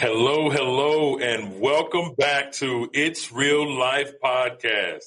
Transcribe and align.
Hello, 0.00 0.48
hello, 0.48 1.18
and 1.18 1.58
welcome 1.60 2.14
back 2.16 2.52
to 2.52 2.88
It's 2.92 3.32
Real 3.32 3.68
Life 3.76 4.12
podcast. 4.22 5.02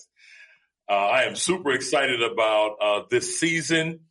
Uh, 0.89 0.91
I 0.91 1.23
am 1.23 1.37
super 1.37 1.71
excited 1.71 2.21
about 2.21 2.75
uh, 2.81 3.01
this 3.09 3.39
season, 3.39 4.01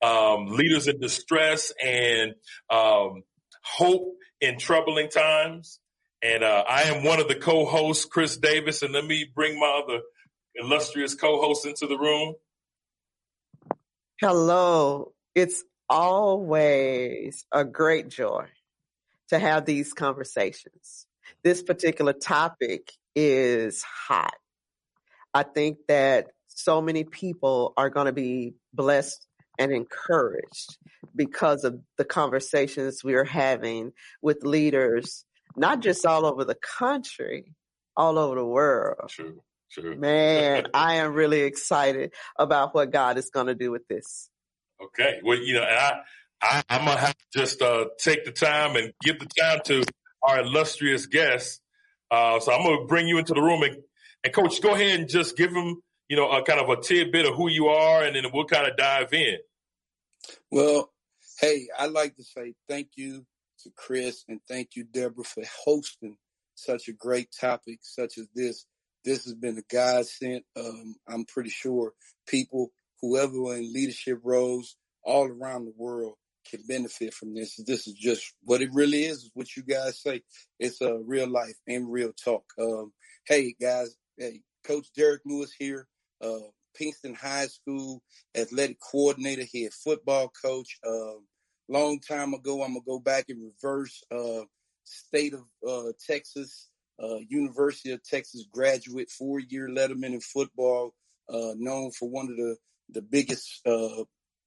um, 0.00 0.46
leaders 0.46 0.86
in 0.86 1.00
distress 1.00 1.72
and 1.84 2.34
um, 2.70 3.24
hope 3.64 4.14
in 4.40 4.60
troubling 4.60 5.08
times. 5.08 5.80
And 6.22 6.44
uh, 6.44 6.62
I 6.68 6.82
am 6.82 7.02
one 7.02 7.18
of 7.18 7.26
the 7.26 7.34
co-hosts, 7.34 8.04
Chris 8.04 8.36
Davis, 8.36 8.82
and 8.82 8.92
let 8.92 9.04
me 9.04 9.26
bring 9.34 9.58
my 9.58 9.82
other 9.84 10.02
illustrious 10.54 11.16
co-host 11.16 11.66
into 11.66 11.88
the 11.88 11.98
room. 11.98 12.36
Hello, 14.20 15.14
it's 15.34 15.64
always 15.90 17.44
a 17.50 17.64
great 17.64 18.08
joy 18.08 18.46
to 19.28 19.38
have 19.38 19.64
these 19.64 19.92
conversations. 19.92 21.06
This 21.42 21.62
particular 21.62 22.12
topic 22.12 22.92
is 23.14 23.82
hot. 23.82 24.34
I 25.34 25.42
think 25.42 25.78
that 25.88 26.28
so 26.46 26.80
many 26.80 27.04
people 27.04 27.72
are 27.76 27.90
going 27.90 28.06
to 28.06 28.12
be 28.12 28.54
blessed 28.72 29.26
and 29.58 29.72
encouraged 29.72 30.78
because 31.14 31.64
of 31.64 31.80
the 31.96 32.04
conversations 32.04 33.04
we 33.04 33.14
are 33.14 33.24
having 33.24 33.92
with 34.22 34.44
leaders, 34.44 35.24
not 35.56 35.80
just 35.80 36.06
all 36.06 36.24
over 36.24 36.44
the 36.44 36.56
country, 36.56 37.52
all 37.96 38.18
over 38.18 38.36
the 38.36 38.44
world. 38.44 39.10
True, 39.10 39.42
true. 39.72 39.96
Man, 39.96 40.68
I 40.74 40.96
am 40.96 41.14
really 41.14 41.40
excited 41.42 42.12
about 42.38 42.74
what 42.74 42.92
God 42.92 43.18
is 43.18 43.30
going 43.30 43.48
to 43.48 43.54
do 43.54 43.70
with 43.70 43.86
this. 43.88 44.30
Okay. 44.82 45.18
Well, 45.24 45.38
you 45.38 45.54
know, 45.54 45.64
I, 45.64 46.00
I, 46.42 46.62
am 46.68 46.84
gonna 46.84 47.00
have 47.00 47.16
to 47.16 47.24
just 47.38 47.60
uh, 47.62 47.86
take 47.98 48.24
the 48.24 48.32
time 48.32 48.76
and 48.76 48.92
give 49.02 49.18
the 49.18 49.26
time 49.26 49.60
to 49.66 49.84
our 50.22 50.40
illustrious 50.40 51.06
guests. 51.06 51.60
Uh, 52.10 52.40
so 52.40 52.52
I'm 52.52 52.62
gonna 52.64 52.86
bring 52.86 53.08
you 53.08 53.18
into 53.18 53.34
the 53.34 53.42
room 53.42 53.62
and, 53.62 53.76
and 54.24 54.32
coach, 54.32 54.62
go 54.62 54.74
ahead 54.74 55.00
and 55.00 55.08
just 55.08 55.36
give 55.36 55.52
them, 55.52 55.82
you 56.08 56.16
know, 56.16 56.30
a 56.30 56.42
kind 56.42 56.60
of 56.60 56.68
a 56.68 56.80
tidbit 56.80 57.26
of 57.26 57.34
who 57.34 57.48
you 57.50 57.68
are, 57.68 58.04
and 58.04 58.16
then 58.16 58.24
we'll 58.32 58.44
kind 58.44 58.68
of 58.68 58.76
dive 58.76 59.12
in. 59.12 59.38
Well, 60.50 60.92
hey, 61.40 61.68
I'd 61.78 61.90
like 61.90 62.16
to 62.16 62.24
say 62.24 62.54
thank 62.68 62.90
you 62.96 63.24
to 63.60 63.70
Chris 63.76 64.24
and 64.28 64.40
thank 64.48 64.76
you, 64.76 64.84
Deborah, 64.84 65.24
for 65.24 65.42
hosting 65.64 66.16
such 66.54 66.88
a 66.88 66.92
great 66.92 67.28
topic 67.38 67.80
such 67.82 68.18
as 68.18 68.28
this. 68.34 68.64
This 69.04 69.24
has 69.24 69.34
been 69.34 69.58
a 69.58 69.74
godsend. 69.74 70.42
Um, 70.56 70.96
I'm 71.08 71.24
pretty 71.24 71.50
sure 71.50 71.92
people, 72.26 72.70
whoever 73.00 73.56
in 73.56 73.72
leadership 73.72 74.20
roles 74.24 74.76
all 75.04 75.28
around 75.28 75.64
the 75.64 75.74
world, 75.76 76.16
can 76.48 76.62
benefit 76.66 77.14
from 77.14 77.34
this. 77.34 77.56
This 77.66 77.86
is 77.86 77.94
just 77.94 78.32
what 78.42 78.62
it 78.62 78.70
really 78.72 79.04
is, 79.04 79.30
what 79.34 79.56
you 79.56 79.62
guys 79.62 80.00
say. 80.00 80.22
It's 80.58 80.80
a 80.80 80.94
uh, 80.94 80.98
real 80.98 81.28
life 81.28 81.56
and 81.66 81.90
real 81.90 82.12
talk. 82.12 82.44
Um, 82.58 82.92
hey 83.26 83.54
guys, 83.60 83.94
hey, 84.16 84.42
Coach 84.64 84.86
Derek 84.96 85.22
Lewis 85.24 85.52
here, 85.58 85.86
uh, 86.22 86.38
Pinkston 86.80 87.16
High 87.16 87.46
School 87.46 88.02
athletic 88.36 88.78
coordinator 88.80 89.44
here, 89.44 89.70
football 89.70 90.32
coach. 90.42 90.78
Uh, 90.86 91.18
long 91.68 92.00
time 92.00 92.34
ago, 92.34 92.62
I'm 92.62 92.74
gonna 92.74 92.84
go 92.86 92.98
back 92.98 93.26
in 93.28 93.52
reverse. 93.52 94.02
Uh, 94.10 94.44
state 94.84 95.34
of 95.34 95.44
uh, 95.68 95.92
Texas, 96.06 96.68
uh, 97.02 97.16
University 97.28 97.92
of 97.92 98.02
Texas 98.02 98.46
graduate, 98.50 99.10
four 99.10 99.40
year 99.40 99.68
letterman 99.68 100.14
in 100.14 100.20
football, 100.20 100.94
known 101.28 101.90
for 101.90 102.08
one 102.08 102.30
of 102.30 102.36
the 102.36 102.56
the 102.90 103.02
biggest 103.02 103.66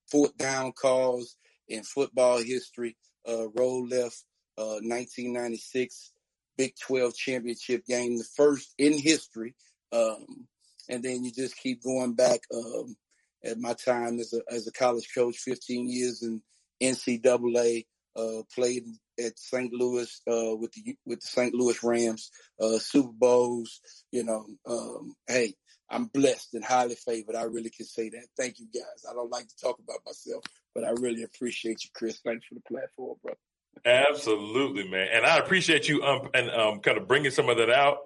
fourth 0.10 0.36
down 0.38 0.72
calls 0.74 1.36
in 1.72 1.84
football 1.84 2.38
history. 2.38 2.96
Uh, 3.28 3.46
left, 3.56 4.24
uh, 4.58 4.82
1996 4.82 6.12
Big 6.58 6.74
12 6.86 7.16
championship 7.16 7.86
game, 7.86 8.18
the 8.18 8.24
first 8.36 8.74
in 8.78 8.98
history. 8.98 9.56
Um, 9.92 10.48
and 10.90 11.02
then 11.04 11.24
you 11.24 11.32
just 11.32 11.58
keep 11.58 11.82
going 11.82 12.14
back. 12.14 12.42
Um, 12.54 12.96
at 13.44 13.58
my 13.58 13.74
time 13.74 14.20
as 14.20 14.34
a 14.34 14.54
as 14.54 14.68
a 14.68 14.72
college 14.72 15.08
coach, 15.16 15.38
15 15.38 15.90
years 15.90 16.22
in 16.22 16.42
NCAA, 16.82 17.86
uh, 18.16 18.44
played 18.54 18.86
at 19.20 19.40
St. 19.40 19.74
Louis 19.74 20.22
uh, 20.28 20.56
with 20.56 20.72
the 20.74 20.96
with 21.06 21.22
the 21.22 21.28
St. 21.28 21.54
Louis 21.54 21.82
Rams, 21.84 22.30
uh, 22.60 22.78
Super 22.78 23.14
Bowls. 23.14 23.82
You 24.12 24.24
know, 24.24 24.46
um, 24.68 25.16
hey, 25.28 25.56
I'm 25.90 26.06
blessed 26.06 26.54
and 26.54 26.64
highly 26.64 26.96
favored. 26.96 27.36
I 27.36 27.44
really 27.44 27.70
can 27.70 27.86
say 27.86 28.10
that. 28.10 28.28
Thank 28.38 28.60
you 28.60 28.68
guys. 28.74 29.06
I 29.10 29.14
don't 29.14 29.32
like 29.32 29.48
to 29.48 29.58
talk 29.62 29.80
about 29.80 30.00
myself, 30.06 30.44
but 30.74 30.84
I 30.84 30.92
really 30.92 31.24
appreciate 31.24 31.84
you, 31.84 31.90
Chris. 31.94 32.20
Thanks 32.24 32.46
for 32.48 32.56
the 32.56 32.62
platform, 32.62 33.18
bro. 33.24 33.34
Absolutely, 33.86 34.88
man. 34.88 35.08
And 35.14 35.26
I 35.26 35.38
appreciate 35.38 35.88
you 35.88 36.04
um, 36.04 36.30
and 36.34 36.50
um, 36.52 36.80
kind 36.80 36.98
of 36.98 37.08
bringing 37.08 37.32
some 37.32 37.50
of 37.50 37.58
that 37.58 37.70
out 37.70 37.98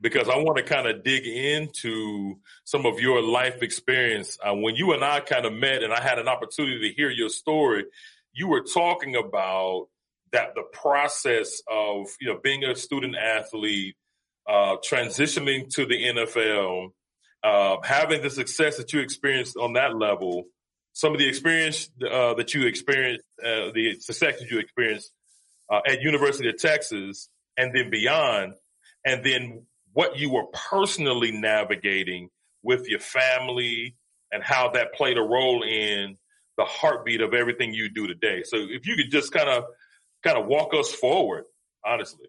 because 0.00 0.28
I 0.28 0.36
want 0.36 0.58
to 0.58 0.64
kind 0.64 0.86
of 0.86 1.02
dig 1.02 1.26
into 1.26 2.36
some 2.64 2.84
of 2.84 3.00
your 3.00 3.22
life 3.22 3.62
experience. 3.62 4.36
Uh, 4.44 4.54
when 4.54 4.76
you 4.76 4.92
and 4.92 5.04
I 5.04 5.20
kind 5.20 5.46
of 5.46 5.52
met 5.52 5.82
and 5.82 5.92
I 5.92 6.02
had 6.02 6.18
an 6.18 6.28
opportunity 6.28 6.88
to 6.88 6.94
hear 6.94 7.10
your 7.10 7.28
story, 7.28 7.84
you 8.32 8.48
were 8.48 8.62
talking 8.62 9.16
about 9.16 9.86
that 10.32 10.54
the 10.54 10.64
process 10.72 11.62
of, 11.70 12.08
you 12.20 12.26
know, 12.26 12.40
being 12.42 12.64
a 12.64 12.74
student 12.74 13.16
athlete, 13.16 13.94
uh, 14.48 14.76
transitioning 14.86 15.72
to 15.74 15.86
the 15.86 15.94
NFL, 15.94 16.88
uh, 17.44 17.76
having 17.84 18.20
the 18.20 18.30
success 18.30 18.76
that 18.76 18.92
you 18.92 19.00
experienced 19.00 19.56
on 19.56 19.74
that 19.74 19.96
level, 19.96 20.44
some 20.94 21.12
of 21.12 21.18
the 21.18 21.28
experience 21.28 21.90
uh, 22.10 22.34
that 22.34 22.54
you 22.54 22.66
experienced, 22.66 23.24
uh, 23.44 23.70
the 23.74 23.96
success 24.00 24.38
that 24.40 24.50
you 24.50 24.58
experienced 24.58 25.12
uh, 25.70 25.80
at 25.86 26.00
University 26.00 26.48
of 26.48 26.56
Texas, 26.56 27.28
and 27.56 27.74
then 27.74 27.90
beyond, 27.90 28.54
and 29.04 29.24
then 29.24 29.66
what 29.92 30.18
you 30.18 30.32
were 30.32 30.46
personally 30.70 31.30
navigating 31.30 32.30
with 32.62 32.88
your 32.88 32.98
family 33.00 33.96
and 34.32 34.42
how 34.42 34.70
that 34.70 34.94
played 34.94 35.18
a 35.18 35.22
role 35.22 35.62
in 35.62 36.16
the 36.56 36.64
heartbeat 36.64 37.20
of 37.20 37.34
everything 37.34 37.74
you 37.74 37.88
do 37.88 38.06
today. 38.06 38.42
So 38.44 38.56
if 38.56 38.86
you 38.86 38.96
could 38.96 39.10
just 39.10 39.32
kind 39.32 39.48
of 39.48 39.64
kind 40.22 40.38
of 40.38 40.46
walk 40.46 40.72
us 40.74 40.90
forward, 40.90 41.44
honestly. 41.84 42.28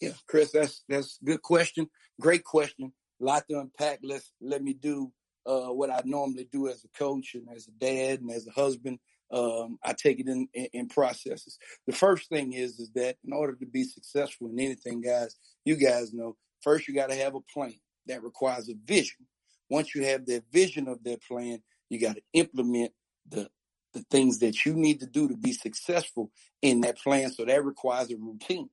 Yeah, 0.00 0.12
Chris, 0.28 0.52
that's 0.52 0.84
that's 0.88 1.18
good 1.24 1.40
question. 1.40 1.88
Great 2.20 2.44
question 2.44 2.92
lot 3.22 3.44
to 3.48 3.60
unpack. 3.60 4.00
Let's 4.02 4.30
let 4.40 4.62
me 4.62 4.74
do 4.74 5.12
uh, 5.46 5.68
what 5.68 5.90
I 5.90 6.02
normally 6.04 6.48
do 6.50 6.68
as 6.68 6.84
a 6.84 6.98
coach 6.98 7.34
and 7.34 7.48
as 7.54 7.68
a 7.68 7.72
dad 7.72 8.20
and 8.20 8.30
as 8.30 8.46
a 8.46 8.52
husband. 8.52 8.98
Um, 9.30 9.78
I 9.82 9.94
take 9.94 10.20
it 10.20 10.28
in, 10.28 10.46
in, 10.52 10.68
in, 10.74 10.88
processes. 10.88 11.58
The 11.86 11.94
first 11.94 12.28
thing 12.28 12.52
is 12.52 12.78
is 12.78 12.90
that 12.94 13.16
in 13.24 13.32
order 13.32 13.54
to 13.54 13.66
be 13.66 13.84
successful 13.84 14.50
in 14.50 14.60
anything, 14.60 15.00
guys, 15.00 15.36
you 15.64 15.76
guys 15.76 16.12
know 16.12 16.36
first 16.60 16.86
you 16.86 16.94
got 16.94 17.08
to 17.08 17.16
have 17.16 17.34
a 17.34 17.40
plan 17.40 17.74
that 18.06 18.22
requires 18.22 18.68
a 18.68 18.74
vision. 18.84 19.26
Once 19.70 19.94
you 19.94 20.04
have 20.04 20.26
that 20.26 20.44
vision 20.52 20.86
of 20.86 21.02
that 21.04 21.22
plan, 21.22 21.62
you 21.88 21.98
got 21.98 22.16
to 22.16 22.22
implement 22.34 22.92
the 23.26 23.48
the 23.94 24.04
things 24.10 24.38
that 24.38 24.64
you 24.64 24.74
need 24.74 25.00
to 25.00 25.06
do 25.06 25.28
to 25.28 25.36
be 25.36 25.52
successful 25.52 26.30
in 26.60 26.80
that 26.82 26.98
plan. 26.98 27.30
So 27.30 27.44
that 27.44 27.64
requires 27.64 28.10
a 28.10 28.16
routine. 28.16 28.70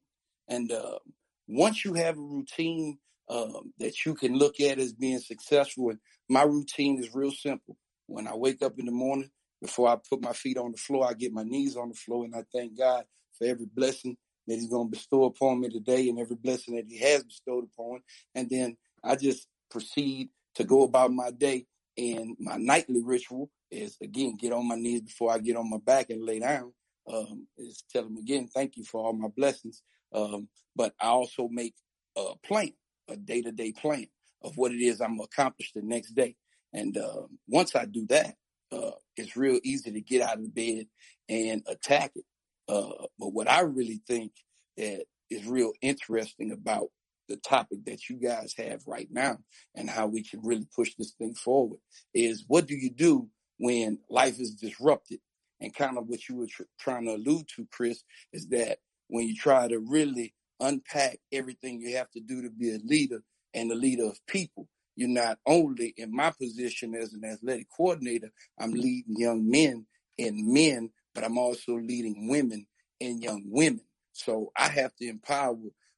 And 0.48 0.72
uh, 0.72 1.00
once 1.48 1.84
you 1.84 1.94
have 1.94 2.18
a 2.18 2.22
routine 2.22 2.98
um, 3.30 3.74
that 3.78 4.06
you 4.06 4.16
can 4.16 4.38
look 4.38 4.60
at 4.60 4.80
as 4.80 4.94
being 4.94 5.20
successful. 5.20 5.90
And 5.90 6.00
my 6.28 6.44
routine 6.44 7.00
is 7.00 7.14
real 7.14 7.32
simple. 7.32 7.78
When 8.08 8.28
I 8.28 8.36
wake 8.36 8.62
up 8.64 8.80
in 8.80 8.86
the 8.86 8.92
morning, 8.92 9.30
before 9.62 9.90
I 9.90 9.98
put 10.10 10.22
my 10.22 10.34
feet 10.34 10.58
on 10.58 10.72
the 10.72 10.78
floor, 10.78 11.08
I 11.08 11.14
get 11.14 11.34
my 11.34 11.44
knees 11.44 11.76
on 11.76 11.90
the 11.90 11.96
floor 11.96 12.26
and 12.26 12.36
I 12.36 12.44
thank 12.54 12.78
God 12.78 13.04
for 13.38 13.46
every 13.46 13.66
blessing 13.66 14.18
that 14.48 14.56
He's 14.56 14.70
going 14.70 14.88
to 14.88 14.92
bestow 14.92 15.26
upon 15.26 15.62
me 15.62 15.70
today 15.70 16.10
and 16.10 16.18
every 16.18 16.36
blessing 16.36 16.76
that 16.76 16.86
He 16.88 16.98
has 17.00 17.24
bestowed 17.24 17.66
upon. 17.66 18.00
And 18.34 18.50
then 18.50 18.78
I 19.04 19.16
just 19.16 19.48
proceed 19.70 20.30
to 20.56 20.64
go 20.64 20.84
about 20.84 21.12
my 21.12 21.32
day. 21.32 21.66
And 21.98 22.36
my 22.40 22.56
nightly 22.58 23.02
ritual 23.04 23.52
is 23.70 23.98
again 24.02 24.38
get 24.40 24.54
on 24.54 24.68
my 24.68 24.76
knees 24.76 25.02
before 25.02 25.32
I 25.32 25.38
get 25.40 25.58
on 25.58 25.70
my 25.70 25.80
back 25.86 26.10
and 26.10 26.24
lay 26.24 26.40
down. 26.40 26.74
Um, 27.12 27.48
is 27.58 27.84
tell 27.92 28.06
him 28.06 28.18
again, 28.18 28.48
thank 28.48 28.78
you 28.78 28.84
for 28.84 29.04
all 29.04 29.14
my 29.14 29.28
blessings. 29.36 29.82
Um, 30.14 30.48
but 30.76 30.94
I 31.00 31.08
also 31.08 31.50
make 31.52 31.74
a 32.16 32.34
plan 32.44 32.72
a 33.10 33.18
day 33.18 33.42
to 33.42 33.52
day 33.52 33.72
plan 33.72 34.08
of 34.42 34.58
what 34.58 34.72
it 34.72 34.82
is 34.82 35.02
I'm 35.02 35.18
gonna 35.18 35.24
accomplish 35.24 35.72
the 35.74 35.82
next 35.82 36.12
day. 36.12 36.36
And 36.74 36.98
uh, 36.98 37.24
once 37.48 37.76
I 37.76 37.86
do 37.86 38.06
that, 38.08 38.36
uh, 38.72 38.92
it's 39.18 39.36
real 39.36 39.60
easy 39.64 39.92
to 39.92 40.02
get 40.02 40.22
out 40.22 40.40
of 40.40 40.54
bed 40.54 40.86
and 41.28 41.64
attack 41.68 42.12
it. 42.16 42.26
Uh, 42.68 43.08
but 43.18 43.34
what 43.34 43.50
I 43.50 43.62
really 43.62 44.02
think 44.08 44.32
that 44.78 45.06
is 45.30 45.46
real 45.46 45.74
interesting 45.82 46.52
about 46.52 46.90
the 47.28 47.38
topic 47.38 47.86
that 47.86 48.10
you 48.10 48.18
guys 48.18 48.54
have 48.58 48.82
right 48.88 49.08
now 49.12 49.38
and 49.76 49.90
how 49.90 50.08
we 50.08 50.24
can 50.24 50.42
really 50.44 50.68
push 50.76 50.94
this 50.96 51.12
thing 51.12 51.36
forward 51.36 51.80
is 52.14 52.44
what 52.48 52.68
do 52.68 52.76
you 52.76 52.90
do 52.90 53.30
when 53.58 54.00
life 54.10 54.40
is 54.40 54.56
disrupted? 54.56 55.20
And 55.62 55.76
kind 55.76 55.98
of 55.98 56.08
what 56.08 56.28
you 56.28 56.38
were 56.38 56.48
tr- 56.48 56.64
trying 56.80 57.06
to 57.06 57.16
allude 57.16 57.48
to, 57.56 57.68
Chris, 57.72 58.04
is 58.34 58.48
that 58.48 58.80
when 59.08 59.28
you 59.28 59.36
try 59.36 59.68
to 59.68 59.80
really 59.80 60.34
unpack 60.60 61.20
everything 61.32 61.82
you 61.82 61.96
have 61.98 62.10
to 62.12 62.20
do 62.20 62.42
to 62.42 62.50
be 62.50 62.74
a 62.74 62.80
leader 62.84 63.22
and 63.54 63.72
a 63.72 63.76
leader 63.76 64.06
of 64.06 64.20
people. 64.28 64.68
You're 64.96 65.10
not 65.10 65.40
only 65.46 65.94
in 65.98 66.14
my 66.14 66.32
position 66.32 66.94
as 66.96 67.14
an 67.14 67.24
athletic 67.24 67.68
coordinator, 67.76 68.32
I'm 68.60 68.72
leading 68.72 69.16
young 69.18 69.50
men 69.50 69.86
and 70.18 70.48
men, 70.48 70.92
but 71.16 71.24
I'm 71.24 71.38
also 71.38 71.76
leading 71.78 72.28
women 72.28 72.68
and 73.00 73.24
young 73.24 73.44
women. 73.46 73.82
So 74.12 74.52
I 74.58 74.68
have 74.68 74.94
to 74.98 75.08
empower 75.08 75.56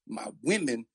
my 0.07 0.27
women 0.43 0.85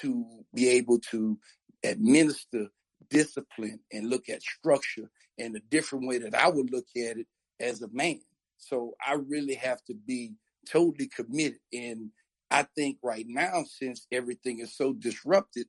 to 0.00 0.24
be 0.54 0.70
able 0.70 0.98
to 1.10 1.38
administer 1.84 2.68
discipline 3.10 3.80
and 3.92 4.08
look 4.08 4.28
at 4.28 4.42
structure 4.42 5.10
in 5.38 5.54
a 5.54 5.60
different 5.70 6.06
way 6.06 6.18
that 6.18 6.34
I 6.34 6.48
would 6.48 6.70
look 6.72 6.86
at 6.96 7.18
it 7.18 7.26
as 7.60 7.82
a 7.82 7.88
man. 7.92 8.20
So 8.58 8.94
I 9.04 9.14
really 9.14 9.54
have 9.54 9.82
to 9.84 9.94
be 9.94 10.32
totally 10.68 11.08
committed. 11.08 11.58
And 11.72 12.10
I 12.50 12.64
think 12.76 12.98
right 13.02 13.26
now, 13.28 13.64
since 13.68 14.06
everything 14.12 14.60
is 14.60 14.76
so 14.76 14.92
disrupted 14.92 15.66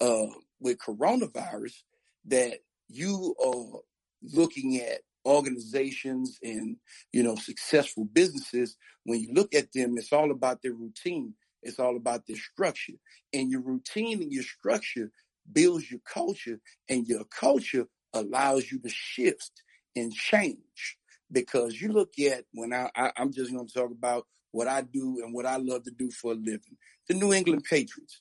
uh, 0.00 0.26
with 0.60 0.78
coronavirus, 0.78 1.82
that 2.26 2.58
you 2.88 3.34
are 3.44 3.80
looking 4.22 4.80
at 4.80 5.00
organizations 5.26 6.38
and 6.42 6.76
you 7.12 7.22
know 7.22 7.34
successful 7.36 8.06
businesses 8.06 8.78
when 9.04 9.20
you 9.20 9.28
look 9.34 9.54
at 9.54 9.70
them 9.74 9.98
it's 9.98 10.14
all 10.14 10.30
about 10.30 10.62
their 10.62 10.72
routine 10.72 11.34
it's 11.62 11.78
all 11.78 11.96
about 11.96 12.26
their 12.26 12.36
structure. 12.36 12.94
And 13.32 13.50
your 13.50 13.60
routine 13.60 14.22
and 14.22 14.32
your 14.32 14.42
structure 14.42 15.10
builds 15.52 15.90
your 15.90 16.00
culture 16.00 16.60
and 16.88 17.06
your 17.06 17.24
culture 17.24 17.86
allows 18.12 18.70
you 18.70 18.78
to 18.80 18.88
shift 18.88 19.62
and 19.96 20.12
change. 20.12 20.96
Because 21.32 21.80
you 21.80 21.92
look 21.92 22.18
at 22.18 22.44
when 22.52 22.72
I, 22.72 22.90
I 22.96 23.12
am 23.16 23.32
just 23.32 23.52
going 23.52 23.68
to 23.68 23.72
talk 23.72 23.90
about 23.90 24.26
what 24.52 24.68
I 24.68 24.82
do 24.82 25.20
and 25.22 25.34
what 25.34 25.46
I 25.46 25.56
love 25.56 25.84
to 25.84 25.90
do 25.90 26.10
for 26.10 26.32
a 26.32 26.34
living. 26.34 26.76
The 27.08 27.14
New 27.14 27.32
England 27.32 27.64
Patriots. 27.68 28.20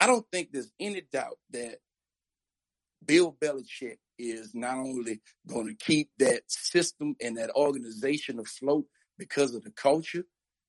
I 0.00 0.06
don't 0.06 0.26
think 0.30 0.50
there's 0.52 0.72
any 0.78 1.02
doubt 1.12 1.38
that 1.50 1.78
Bill 3.04 3.36
Belichick 3.40 3.96
is 4.18 4.54
not 4.54 4.78
only 4.78 5.20
going 5.46 5.66
to 5.68 5.74
keep 5.74 6.10
that 6.18 6.42
system 6.48 7.16
and 7.22 7.36
that 7.36 7.50
organization 7.50 8.38
afloat 8.38 8.86
because 9.18 9.54
of 9.54 9.62
the 9.64 9.70
culture, 9.70 10.24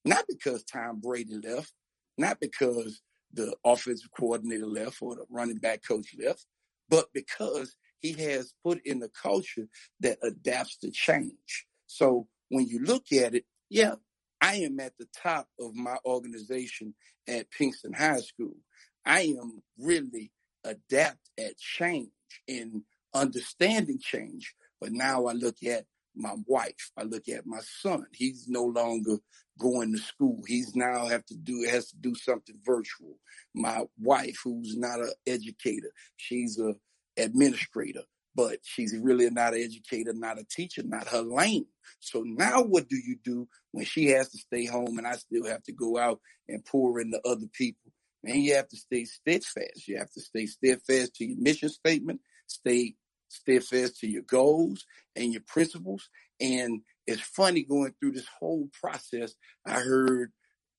not 0.06 0.26
because 0.28 0.64
Tom 0.64 1.00
Brady 1.02 1.40
left, 1.44 1.74
not 2.18 2.40
because 2.40 3.02
the 3.34 3.56
offensive 3.66 4.10
coordinator 4.18 4.66
left 4.66 4.98
or 5.02 5.16
the 5.16 5.26
running 5.30 5.58
back 5.58 5.82
coach 5.86 6.16
left, 6.24 6.46
but 6.90 7.08
because 7.14 7.76
he 8.00 8.14
has 8.14 8.54
put 8.64 8.80
in 8.86 9.02
a 9.04 9.10
culture 9.10 9.68
that 10.00 10.18
adapts 10.24 10.78
to 10.78 10.92
change. 10.92 11.66
So 11.88 12.28
when 12.50 12.68
you 12.68 12.80
look 12.84 13.12
at 13.12 13.36
it, 13.36 13.46
yeah, 13.70 13.96
I 14.42 14.56
am 14.58 14.80
at 14.80 14.94
the 14.98 15.08
top 15.22 15.48
of 15.60 15.76
my 15.76 15.98
organization 16.06 16.94
at 17.28 17.48
Pinkston 17.52 17.96
High 17.96 18.20
School. 18.20 18.56
I 19.06 19.22
am 19.22 19.62
really 19.80 20.32
adept 20.64 21.30
at 21.40 21.58
change 21.58 22.12
and 22.48 22.84
understanding 23.14 24.00
change. 24.00 24.54
But 24.80 24.92
now 24.92 25.26
I 25.26 25.34
look 25.34 25.64
at 25.64 25.86
my 26.16 26.36
wife. 26.46 26.92
I 26.98 27.04
look 27.04 27.28
at 27.30 27.46
my 27.46 27.60
son. 27.62 28.06
He's 28.14 28.48
no 28.48 28.64
longer 28.64 29.18
going 29.60 29.94
to 29.94 30.00
school. 30.00 30.42
He's 30.48 30.76
now 30.76 31.06
have 31.06 31.26
to 31.26 31.36
do 31.36 31.68
has 31.70 31.90
to 31.90 31.98
do 31.98 32.14
something 32.16 32.56
virtual. 32.66 33.18
My 33.56 33.86
wife, 34.00 34.38
who's 34.44 34.78
not 34.78 35.00
an 35.00 35.12
educator, 35.26 35.92
she's 36.16 36.60
a 36.60 36.76
administrator, 37.18 38.04
but 38.38 38.60
she's 38.62 38.96
really 38.96 39.28
not 39.32 39.56
an 39.56 39.62
educator, 39.64 40.14
not 40.14 40.38
a 40.38 40.46
teacher, 40.46 40.84
not 40.86 41.08
her 41.08 41.24
lane. 41.24 41.66
So 42.00 42.22
now 42.24 42.62
what 42.62 42.88
do 42.88 42.96
you 42.96 43.18
do 43.24 43.48
when 43.72 43.84
she 43.84 44.10
has 44.10 44.30
to 44.30 44.38
stay 44.38 44.66
home 44.66 45.00
and 45.00 45.08
I 45.08 45.14
still 45.14 45.46
have 45.46 45.64
to 45.64 45.74
go 45.74 45.98
out 45.98 46.20
and 46.48 46.64
pour 46.64 47.02
into 47.02 47.20
other 47.26 47.48
people? 47.52 47.92
And 48.24 48.44
you 48.44 48.54
have 48.54 48.68
to 48.68 48.78
stay 48.78 49.06
steadfast. 49.06 49.88
You 49.88 49.98
have 49.98 50.12
to 50.12 50.22
stay 50.22 50.46
steadfast 50.46 51.16
to 51.16 51.26
your 51.26 51.40
mission 51.40 51.70
statement, 51.70 52.22
stay 52.46 52.94
steadfast 53.28 54.00
to 54.02 54.08
your 54.08 54.22
goals 54.22 54.86
and 55.16 55.34
your 55.34 55.44
principles. 55.48 56.08
And 56.40 56.82
it's 57.08 57.22
funny 57.22 57.64
going 57.64 57.96
through 58.00 58.12
this 58.12 58.28
whole 58.40 58.70
process. 58.80 59.34
I 59.66 59.80
heard 59.80 60.32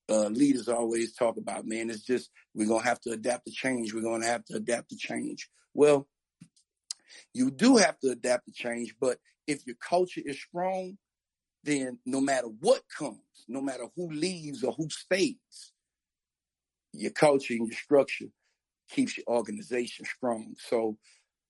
uh, 0.09 0.29
leaders 0.29 0.69
always 0.69 1.13
talk 1.13 1.35
about, 1.35 1.67
man, 1.67 1.89
it's 1.89 2.05
just, 2.05 2.29
we're 2.55 2.69
going 2.69 2.83
to 2.83 2.87
have 2.87 3.01
to 3.01 3.11
adapt 3.11 3.47
to 3.47 3.51
change. 3.51 3.93
We're 3.93 4.01
going 4.01 4.21
to 4.21 4.27
have 4.27 4.45
to 4.45 4.55
adapt 4.55 4.91
to 4.91 4.95
change. 4.95 5.49
Well, 5.73 6.07
you 7.33 7.51
do 7.51 7.77
have 7.77 7.99
to 7.99 8.09
adapt 8.09 8.45
to 8.45 8.51
change, 8.51 8.95
but 8.99 9.17
if 9.47 9.65
your 9.65 9.75
culture 9.77 10.21
is 10.23 10.39
strong, 10.39 10.97
then 11.63 11.99
no 12.05 12.21
matter 12.21 12.47
what 12.47 12.81
comes, 12.97 13.19
no 13.47 13.61
matter 13.61 13.85
who 13.95 14.09
leaves 14.11 14.63
or 14.63 14.73
who 14.73 14.89
stays, 14.89 15.35
your 16.93 17.11
culture 17.11 17.53
and 17.53 17.67
your 17.67 17.77
structure 17.77 18.27
keeps 18.89 19.17
your 19.17 19.25
organization 19.27 20.05
strong. 20.05 20.55
So 20.57 20.97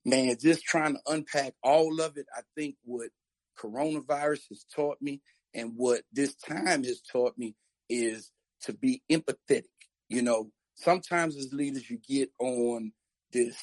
man, 0.05 0.35
just 0.39 0.63
trying 0.63 0.95
to 0.95 1.01
unpack 1.07 1.53
all 1.63 2.01
of 2.01 2.17
it. 2.17 2.25
I 2.35 2.41
think 2.55 2.75
what 2.83 3.09
coronavirus 3.57 4.49
has 4.49 4.65
taught 4.73 4.97
me 5.01 5.21
and 5.53 5.73
what 5.75 6.01
this 6.11 6.35
time 6.35 6.83
has 6.83 7.01
taught 7.01 7.37
me 7.37 7.55
is 7.89 8.31
to 8.61 8.73
be 8.73 9.01
empathetic. 9.11 9.63
You 10.07 10.21
know, 10.21 10.51
sometimes 10.75 11.35
as 11.37 11.53
leaders, 11.53 11.89
you 11.89 11.99
get 12.07 12.29
on 12.39 12.91
this, 13.31 13.57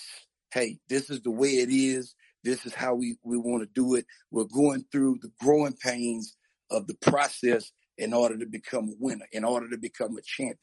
hey, 0.52 0.78
this 0.88 1.10
is 1.10 1.22
the 1.22 1.30
way 1.30 1.48
it 1.48 1.70
is. 1.70 2.14
This 2.44 2.64
is 2.64 2.74
how 2.74 2.94
we, 2.94 3.16
we 3.22 3.36
want 3.36 3.62
to 3.62 3.68
do 3.74 3.94
it. 3.96 4.06
We're 4.30 4.44
going 4.44 4.84
through 4.92 5.18
the 5.20 5.32
growing 5.40 5.74
pains 5.74 6.36
of 6.70 6.86
the 6.86 6.94
process 6.94 7.72
in 7.98 8.12
order 8.12 8.38
to 8.38 8.46
become 8.46 8.88
a 8.88 8.94
winner, 8.98 9.26
in 9.32 9.44
order 9.44 9.68
to 9.70 9.78
become 9.78 10.16
a 10.16 10.22
champion. 10.22 10.58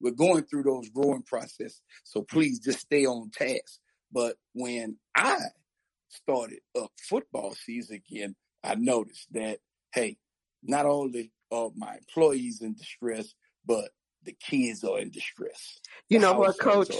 We're 0.00 0.10
going 0.10 0.44
through 0.44 0.64
those 0.64 0.88
growing 0.88 1.22
process. 1.22 1.80
So 2.04 2.22
please 2.22 2.58
just 2.58 2.80
stay 2.80 3.06
on 3.06 3.30
task. 3.30 3.78
But 4.12 4.36
when 4.52 4.96
I 5.14 5.38
started 6.08 6.58
up 6.78 6.90
football 6.98 7.54
season 7.54 8.02
again, 8.06 8.34
I 8.62 8.74
noticed 8.74 9.28
that, 9.32 9.60
hey, 9.94 10.18
not 10.62 10.86
only 10.86 11.32
are 11.50 11.70
my 11.76 11.96
employees 11.96 12.60
in 12.60 12.74
distress, 12.74 13.32
but 13.64 13.90
the 14.24 14.32
kids 14.32 14.84
are 14.84 14.98
in 14.98 15.10
distress. 15.10 15.80
You 16.08 16.18
the 16.18 16.26
know 16.26 16.34
what, 16.34 16.58
coach? 16.58 16.94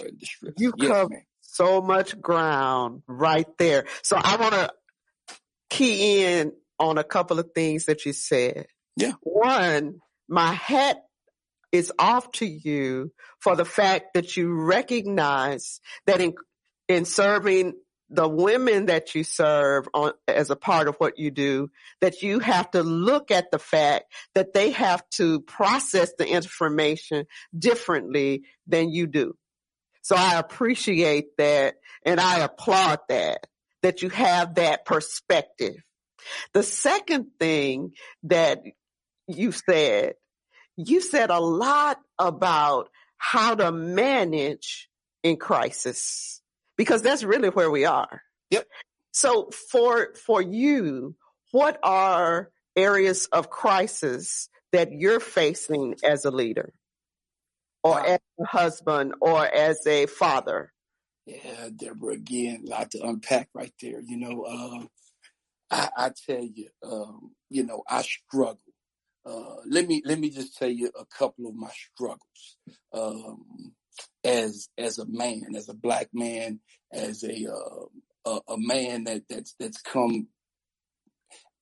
You 0.57 0.73
yes, 0.77 0.89
cover. 0.89 1.23
So 1.53 1.83
much 1.83 2.19
ground 2.21 3.03
right 3.07 3.47
there. 3.59 3.85
So 4.03 4.17
I 4.17 4.37
want 4.37 4.55
to 4.55 4.71
key 5.69 6.25
in 6.25 6.53
on 6.79 6.99
a 6.99 7.05
couple 7.05 7.39
of 7.39 7.51
things 7.55 7.87
that 7.87 8.07
you 8.07 8.13
said. 8.13 8.67
Yeah. 8.97 9.13
One, 9.21 10.01
my 10.29 10.53
hat 10.53 11.03
is 11.71 11.93
off 11.99 12.31
to 12.33 12.47
you 12.47 13.13
for 13.39 13.55
the 13.55 13.65
fact 13.65 14.15
that 14.15 14.37
you 14.37 14.53
recognize 14.53 15.81
that 16.07 16.21
in, 16.21 16.35
in 16.89 17.05
serving 17.05 17.75
the 18.09 18.29
women 18.29 18.87
that 18.87 19.15
you 19.15 19.25
serve 19.25 19.89
on 19.95 20.13
as 20.29 20.51
a 20.51 20.57
part 20.57 20.89
of 20.89 20.97
what 20.97 21.19
you 21.19 21.31
do 21.31 21.71
that 22.03 22.23
you 22.23 22.39
have 22.41 22.71
to 22.71 22.83
look 22.83 23.31
at 23.31 23.51
the 23.51 23.59
fact 23.59 24.05
that 24.35 24.53
they 24.53 24.71
have 24.71 25.03
to 25.11 25.41
process 25.41 26.13
the 26.19 26.27
information 26.27 27.27
differently 27.59 28.43
than 28.67 28.91
you 28.91 29.07
do. 29.07 29.35
So 30.03 30.17
I 30.17 30.39
appreciate 30.39 31.37
that 31.39 31.77
and 32.05 32.21
I 32.21 32.41
applaud 32.41 32.99
that, 33.09 33.47
that 33.83 34.03
you 34.03 34.11
have 34.11 34.57
that 34.57 34.85
perspective. 34.85 35.77
The 36.53 36.63
second 36.63 37.29
thing 37.39 37.93
that 38.25 38.63
you 39.27 39.53
said, 39.53 40.15
you 40.77 41.01
said 41.01 41.31
a 41.31 41.41
lot 41.41 41.99
about 42.19 42.89
how 43.17 43.55
to 43.55 43.71
manage 43.71 44.89
in 45.23 45.37
crisis 45.37 46.43
because 46.77 47.03
that's 47.03 47.23
really 47.23 47.49
where 47.49 47.71
we 47.71 47.85
are. 47.85 48.23
Yep. 48.51 48.67
So 49.13 49.51
for, 49.71 50.15
for 50.27 50.43
you, 50.43 51.15
what 51.53 51.79
are 51.83 52.51
areas 52.75 53.27
of 53.27 53.51
crisis 53.51 54.49
that 54.73 54.91
you're 54.91 55.21
facing 55.21 55.97
as 56.03 56.25
a 56.25 56.31
leader 56.31 56.73
or 57.83 57.93
wow. 57.93 58.05
as 58.05 58.21
a 58.41 58.45
husband 58.45 59.15
or 59.21 59.45
as 59.45 59.87
a 59.87 60.07
father? 60.07 60.73
Yeah, 61.27 61.69
Deborah, 61.75 62.15
again, 62.15 62.65
a 62.67 62.71
lot 62.71 62.91
to 62.93 63.03
unpack 63.03 63.49
right 63.55 63.73
there. 63.81 64.01
You 64.01 64.17
know, 64.19 64.43
uh, 64.43 64.87
I, 65.71 66.07
I, 66.07 66.11
tell 66.27 66.43
you, 66.43 66.69
um, 66.83 67.31
you 67.49 67.65
know, 67.65 67.83
I 67.89 68.03
struggle. 68.03 68.59
Uh, 69.25 69.57
let 69.69 69.87
me 69.87 70.03
let 70.05 70.19
me 70.19 70.31
just 70.31 70.57
tell 70.57 70.69
you 70.69 70.91
a 70.99 71.05
couple 71.07 71.47
of 71.47 71.55
my 71.55 71.71
struggles. 71.71 72.57
Um, 72.93 73.73
as 74.25 74.69
as 74.77 74.99
a 74.99 75.07
man, 75.07 75.55
as 75.57 75.69
a 75.69 75.75
black 75.75 76.09
man, 76.13 76.59
as 76.93 77.23
a 77.23 77.49
uh, 77.49 78.31
a, 78.31 78.53
a, 78.53 78.59
man 78.59 79.05
that 79.05 79.23
that's 79.29 79.55
that's 79.61 79.81
come 79.81 80.27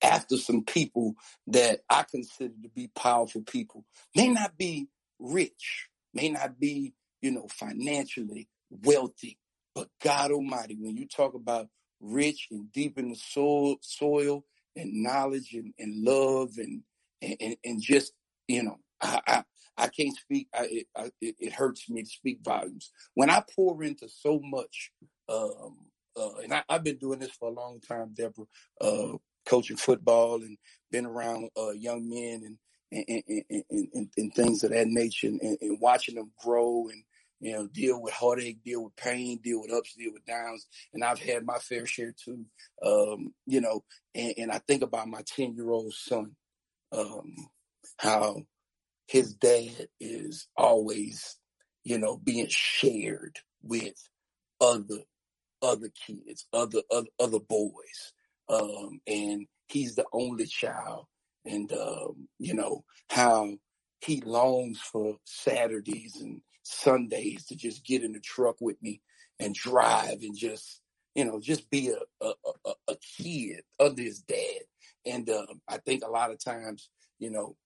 after 0.03 0.37
some 0.37 0.65
people 0.65 1.15
that 1.49 1.81
I 1.89 2.05
consider 2.11 2.55
to 2.63 2.69
be 2.75 2.91
powerful 2.95 3.43
people. 3.43 3.85
May 4.15 4.29
not 4.29 4.57
be 4.57 4.89
rich, 5.19 5.89
may 6.15 6.31
not 6.31 6.59
be 6.59 6.95
you 7.23 7.31
know 7.31 7.47
financially 7.49 8.49
wealthy, 8.71 9.39
but 9.75 9.89
God 10.03 10.31
Almighty, 10.33 10.77
when 10.79 10.97
you 10.97 11.07
talk 11.07 11.35
about 11.35 11.69
rich 12.01 12.49
and 12.51 12.73
deep 12.73 12.99
in 12.99 13.11
the 13.11 13.17
soil, 13.17 13.77
soil 13.83 14.45
and 14.77 15.03
knowledge 15.03 15.53
and, 15.53 15.75
and 15.79 16.05
love 16.05 16.51
and, 16.59 16.83
and 17.23 17.57
and 17.65 17.83
just 17.83 18.13
you 18.49 18.63
know 18.63 18.79
I, 19.01 19.21
I 19.27 19.45
I 19.77 19.89
can't 19.89 20.17
speak. 20.17 20.49
I, 20.55 20.69
it, 20.71 20.87
I, 20.95 21.11
it, 21.23 21.53
hurts 21.55 21.89
me 21.89 22.03
to 22.03 22.09
speak 22.09 22.41
volumes. 22.43 22.93
When 23.15 23.31
I 23.31 23.43
pour 23.55 23.83
into 23.83 24.09
so 24.11 24.39
much, 24.45 24.93
um, 25.29 25.87
uh, 26.17 26.35
and 26.43 26.53
I, 26.53 26.63
have 26.69 26.85
been 26.85 26.99
doing 26.99 27.19
this 27.19 27.31
for 27.31 27.49
a 27.49 27.53
long 27.53 27.81
time, 27.81 28.13
Deborah, 28.15 28.45
uh, 28.81 29.17
coaching 29.47 29.79
football 29.79 30.43
and 30.43 30.59
been 30.91 31.07
around 31.07 31.49
uh, 31.57 31.71
young 31.71 32.09
men 32.09 32.43
and 32.45 32.59
and, 32.93 33.23
and, 33.29 33.65
and, 33.71 34.09
and 34.17 34.35
things 34.35 34.65
of 34.65 34.71
that 34.71 34.89
nature 34.89 35.29
and, 35.29 35.59
and 35.61 35.79
watching 35.81 36.17
them 36.17 36.31
grow 36.43 36.89
and 36.89 37.05
you 37.41 37.55
know, 37.55 37.67
deal 37.67 38.01
with 38.01 38.13
heartache, 38.13 38.63
deal 38.63 38.85
with 38.85 38.97
pain, 38.97 39.41
deal 39.43 39.63
with 39.63 39.73
ups, 39.73 39.95
deal 39.95 40.13
with 40.13 40.25
downs. 40.27 40.67
And 40.93 41.03
I've 41.03 41.19
had 41.19 41.45
my 41.45 41.59
fair 41.59 41.87
share 41.87 42.13
too. 42.13 42.45
Um, 42.85 43.33
you 43.47 43.63
know, 43.63 43.83
and, 44.15 44.35
and, 44.37 44.53
I 44.53 44.59
think 44.59 44.83
about 44.83 45.09
my 45.09 45.23
10 45.27 45.55
year 45.55 45.71
old 45.71 45.95
son, 45.95 46.37
um, 46.93 47.35
how 47.97 48.43
his 49.07 49.35
dad 49.35 49.89
is 49.99 50.49
always, 50.57 51.37
you 51.83 51.99
know, 51.99 52.19
being 52.19 52.49
shared 52.49 53.39
with 53.63 53.97
other, 54.61 54.99
other 55.63 55.89
kids, 56.07 56.47
other, 56.53 56.83
other, 56.91 57.09
other 57.19 57.41
boys. 57.41 58.13
Um, 58.51 59.01
and 59.07 59.47
he's 59.69 59.95
the 59.95 60.05
only 60.13 60.45
child 60.45 61.07
and, 61.45 61.73
um, 61.73 62.29
you 62.39 62.55
know, 62.55 62.85
how 63.09 63.51
he 64.01 64.21
longs 64.23 64.81
for 64.81 65.17
Saturdays 65.25 66.17
and 66.21 66.41
Sundays 66.63 67.47
to 67.47 67.57
just 67.57 67.85
get 67.85 68.05
in 68.05 68.13
the 68.13 68.21
truck 68.21 68.57
with 68.61 68.81
me 68.83 69.01
and 69.39 69.55
drive 69.55 70.23
and 70.23 70.37
just, 70.37 70.81
you 71.15 71.25
know, 71.25 71.41
just 71.41 71.71
be 71.71 71.91
a, 71.91 72.25
a, 72.25 72.33
a, 72.67 72.73
a 72.89 72.97
kid 73.19 73.63
under 73.79 74.03
his 74.03 74.21
dad. 74.21 74.61
And 75.07 75.29
um, 75.31 75.61
I 75.69 75.79
think 75.79 76.05
a 76.05 76.11
lot 76.11 76.31
of 76.31 76.43
times, 76.43 76.91
you 77.19 77.31
know, 77.31 77.57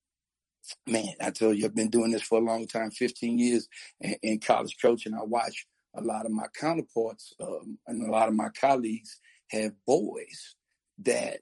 man, 0.87 1.13
I 1.21 1.31
tell 1.31 1.53
you, 1.53 1.65
I've 1.65 1.75
been 1.75 1.89
doing 1.89 2.11
this 2.11 2.21
for 2.21 2.39
a 2.39 2.43
long 2.43 2.67
time, 2.67 2.91
15 2.91 3.37
years 3.37 3.67
in, 4.01 4.15
in 4.23 4.39
college 4.39 4.77
coaching. 4.81 5.13
I 5.13 5.23
watch 5.23 5.65
a 5.95 6.01
lot 6.01 6.25
of 6.25 6.31
my 6.31 6.47
counterparts 6.59 7.33
um, 7.41 7.77
and 7.87 8.07
a 8.07 8.11
lot 8.11 8.27
of 8.27 8.35
my 8.35 8.49
colleagues 8.49 9.19
have 9.51 9.71
boys 9.85 10.55
that 11.03 11.41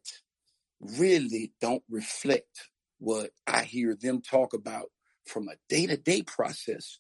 really 0.98 1.54
don't 1.62 1.84
reflect 1.90 2.70
what 3.00 3.32
I 3.48 3.64
hear 3.64 3.96
them 3.96 4.22
talk 4.22 4.54
about 4.54 4.88
from 5.26 5.48
a 5.48 5.56
day 5.70 5.88
to 5.88 5.98
day 5.98 6.22
process 6.22 7.00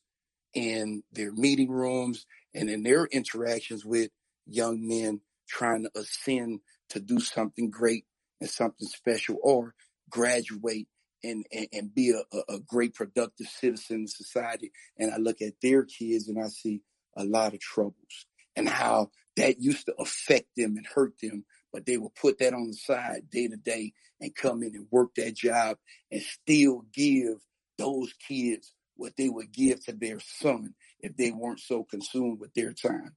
in 0.54 1.04
their 1.12 1.32
meeting 1.32 1.72
rooms 1.72 2.26
and 2.54 2.70
in 2.70 2.84
their 2.84 3.06
interactions 3.06 3.86
with 3.86 4.12
young 4.46 4.88
men 4.88 5.22
trying 5.48 5.84
to 5.84 5.92
ascend 6.00 6.60
to 6.90 7.00
do 7.00 7.20
something 7.20 7.70
great 7.70 8.06
and 8.40 8.50
something 8.50 8.88
special 8.88 9.38
or 9.42 9.74
graduate 10.10 10.88
and, 11.24 11.46
and, 11.52 11.68
and 11.72 11.96
be 11.96 12.12
a, 12.12 12.54
a, 12.54 12.60
great 12.60 12.94
productive 12.94 13.48
citizen 13.48 14.02
in 14.02 14.08
society. 14.08 14.72
And 14.98 15.12
I 15.12 15.18
look 15.18 15.42
at 15.42 15.54
their 15.62 15.84
kids 15.84 16.28
and 16.28 16.38
I 16.44 16.50
see 16.50 16.82
a 17.16 17.24
lot 17.24 17.54
of 17.54 17.62
troubles 17.62 18.26
and 18.56 18.68
how 18.68 19.12
that 19.38 19.60
used 19.60 19.86
to 19.86 19.96
affect 19.98 20.48
them 20.56 20.76
and 20.78 20.86
hurt 20.86 21.14
them, 21.22 21.46
but 21.74 21.86
they 21.86 21.98
will 21.98 22.14
put 22.22 22.38
that 22.38 22.54
on 22.54 22.68
the 22.68 22.74
side 22.74 23.30
day 23.32 23.48
to 23.48 23.58
day 23.58 23.92
and 24.22 24.36
come 24.36 24.64
in 24.64 24.76
and 24.76 24.88
work 24.92 25.10
that 25.16 25.36
job 25.36 25.78
and 26.12 26.22
still 26.22 26.86
give 26.94 27.40
those 27.78 28.14
kids 28.28 28.72
what 28.96 29.14
they 29.18 29.28
would 29.28 29.52
give 29.52 29.84
to 29.84 29.92
their 29.92 30.20
son 30.20 30.74
if 31.00 31.18
they 31.18 31.32
weren't 31.32 31.60
so 31.60 31.84
consumed 31.84 32.40
with 32.40 32.54
their 32.54 32.74
time. 32.74 33.16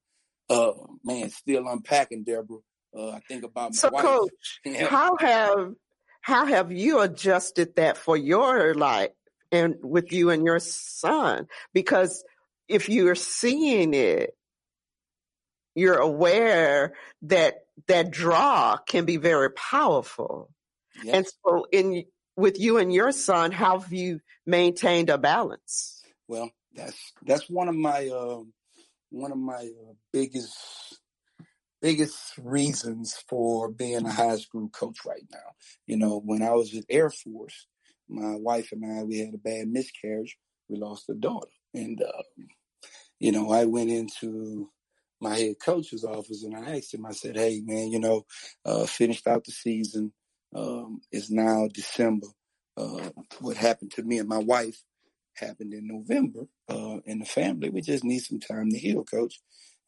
Uh, 0.49 0.73
man, 1.05 1.31
still 1.31 1.69
unpacking, 1.69 2.25
Deborah. 2.25 2.59
Uh, 2.97 3.11
I 3.11 3.21
think 3.29 3.45
about 3.45 3.73
my 3.73 3.77
so, 3.77 3.91
wife. 3.91 4.03
Coach, 4.03 4.61
how 4.89 5.17
have 5.19 5.75
how 6.23 6.47
have 6.47 6.73
you 6.73 7.01
adjusted 7.01 7.77
that 7.77 7.97
for 7.97 8.17
your 8.17 8.75
life 8.75 9.11
and 9.53 9.77
with 9.83 10.13
you 10.13 10.31
and 10.31 10.45
your 10.45 10.61
son? 10.61 11.47
Because 11.73 12.25
if 12.69 12.89
you're 12.89 13.15
seeing 13.15 13.93
it, 13.95 14.37
you're 15.77 15.99
aware 15.99 16.95
that 17.23 17.67
that 17.87 18.11
draw 18.11 18.79
can 18.79 19.05
be 19.05 19.19
very 19.19 19.51
powerful. 19.51 20.51
Yes. 21.05 21.15
And 21.15 21.27
so 21.27 21.67
in 21.71 22.05
with 22.37 22.59
you 22.59 22.79
and 22.79 22.93
your 22.93 23.13
son, 23.13 23.53
how 23.53 23.79
have 23.79 23.93
you 23.93 24.21
maintained 24.47 25.11
a 25.11 25.19
balance? 25.19 26.03
Well, 26.27 26.51
that's 26.75 27.13
that's 27.23 27.49
one 27.49 27.69
of 27.69 27.77
my 27.77 28.09
uh, 28.09 28.41
one 29.11 29.33
of 29.33 29.39
my 29.39 29.55
uh, 29.55 29.93
biggest 30.13 30.57
biggest 31.83 32.17
reasons 32.39 33.15
for 33.29 33.71
being 33.71 34.07
a 34.07 34.13
high 34.13 34.37
school 34.39 34.69
coach 34.71 35.05
right 35.05 35.27
now. 35.31 35.53
You 35.87 35.99
know, 35.99 36.21
when 36.25 36.43
I 36.43 36.53
was 36.53 36.75
at 36.75 36.85
Air 36.89 37.11
Force, 37.11 37.67
my 38.09 38.35
wife 38.37 38.73
and 38.73 38.99
I 38.99 39.05
we 39.05 39.19
had 39.19 39.35
a 39.35 39.39
bad 39.39 39.69
miscarriage. 39.69 40.39
We 40.69 40.79
lost 40.79 41.11
a 41.11 41.15
daughter, 41.15 41.49
and 41.75 42.01
uh, 42.01 42.23
you 43.21 43.33
know, 43.33 43.51
I 43.53 43.67
went 43.67 43.91
into 43.91 44.71
my 45.21 45.37
head 45.37 45.57
coach's 45.65 46.05
office 46.05 46.45
and 46.45 46.57
I 46.57 46.77
asked 46.77 46.95
him. 46.95 47.07
I 47.07 47.13
said, 47.13 47.37
"Hey, 47.37 47.63
man, 47.65 47.89
you 47.89 47.99
know, 48.01 48.27
uh, 48.65 48.87
finished 48.87 49.27
out 49.27 49.45
the 49.45 49.53
season 49.53 50.13
um, 50.55 51.01
is 51.13 51.31
now 51.31 51.69
December. 51.73 52.29
Uh, 52.77 53.11
what 53.41 53.57
happened 53.57 53.93
to 53.93 54.03
me 54.03 54.19
and 54.19 54.29
my 54.29 54.39
wife 54.39 54.83
happened 55.39 55.73
in 55.73 55.87
November 55.87 56.47
uh, 56.69 56.99
in 57.05 57.21
the 57.21 57.25
family. 57.25 57.71
We 57.71 57.81
just 57.81 58.05
need 58.05 58.21
some 58.21 58.41
time 58.41 58.71
to 58.71 58.79
heal, 58.79 59.05
coach. 59.05 59.41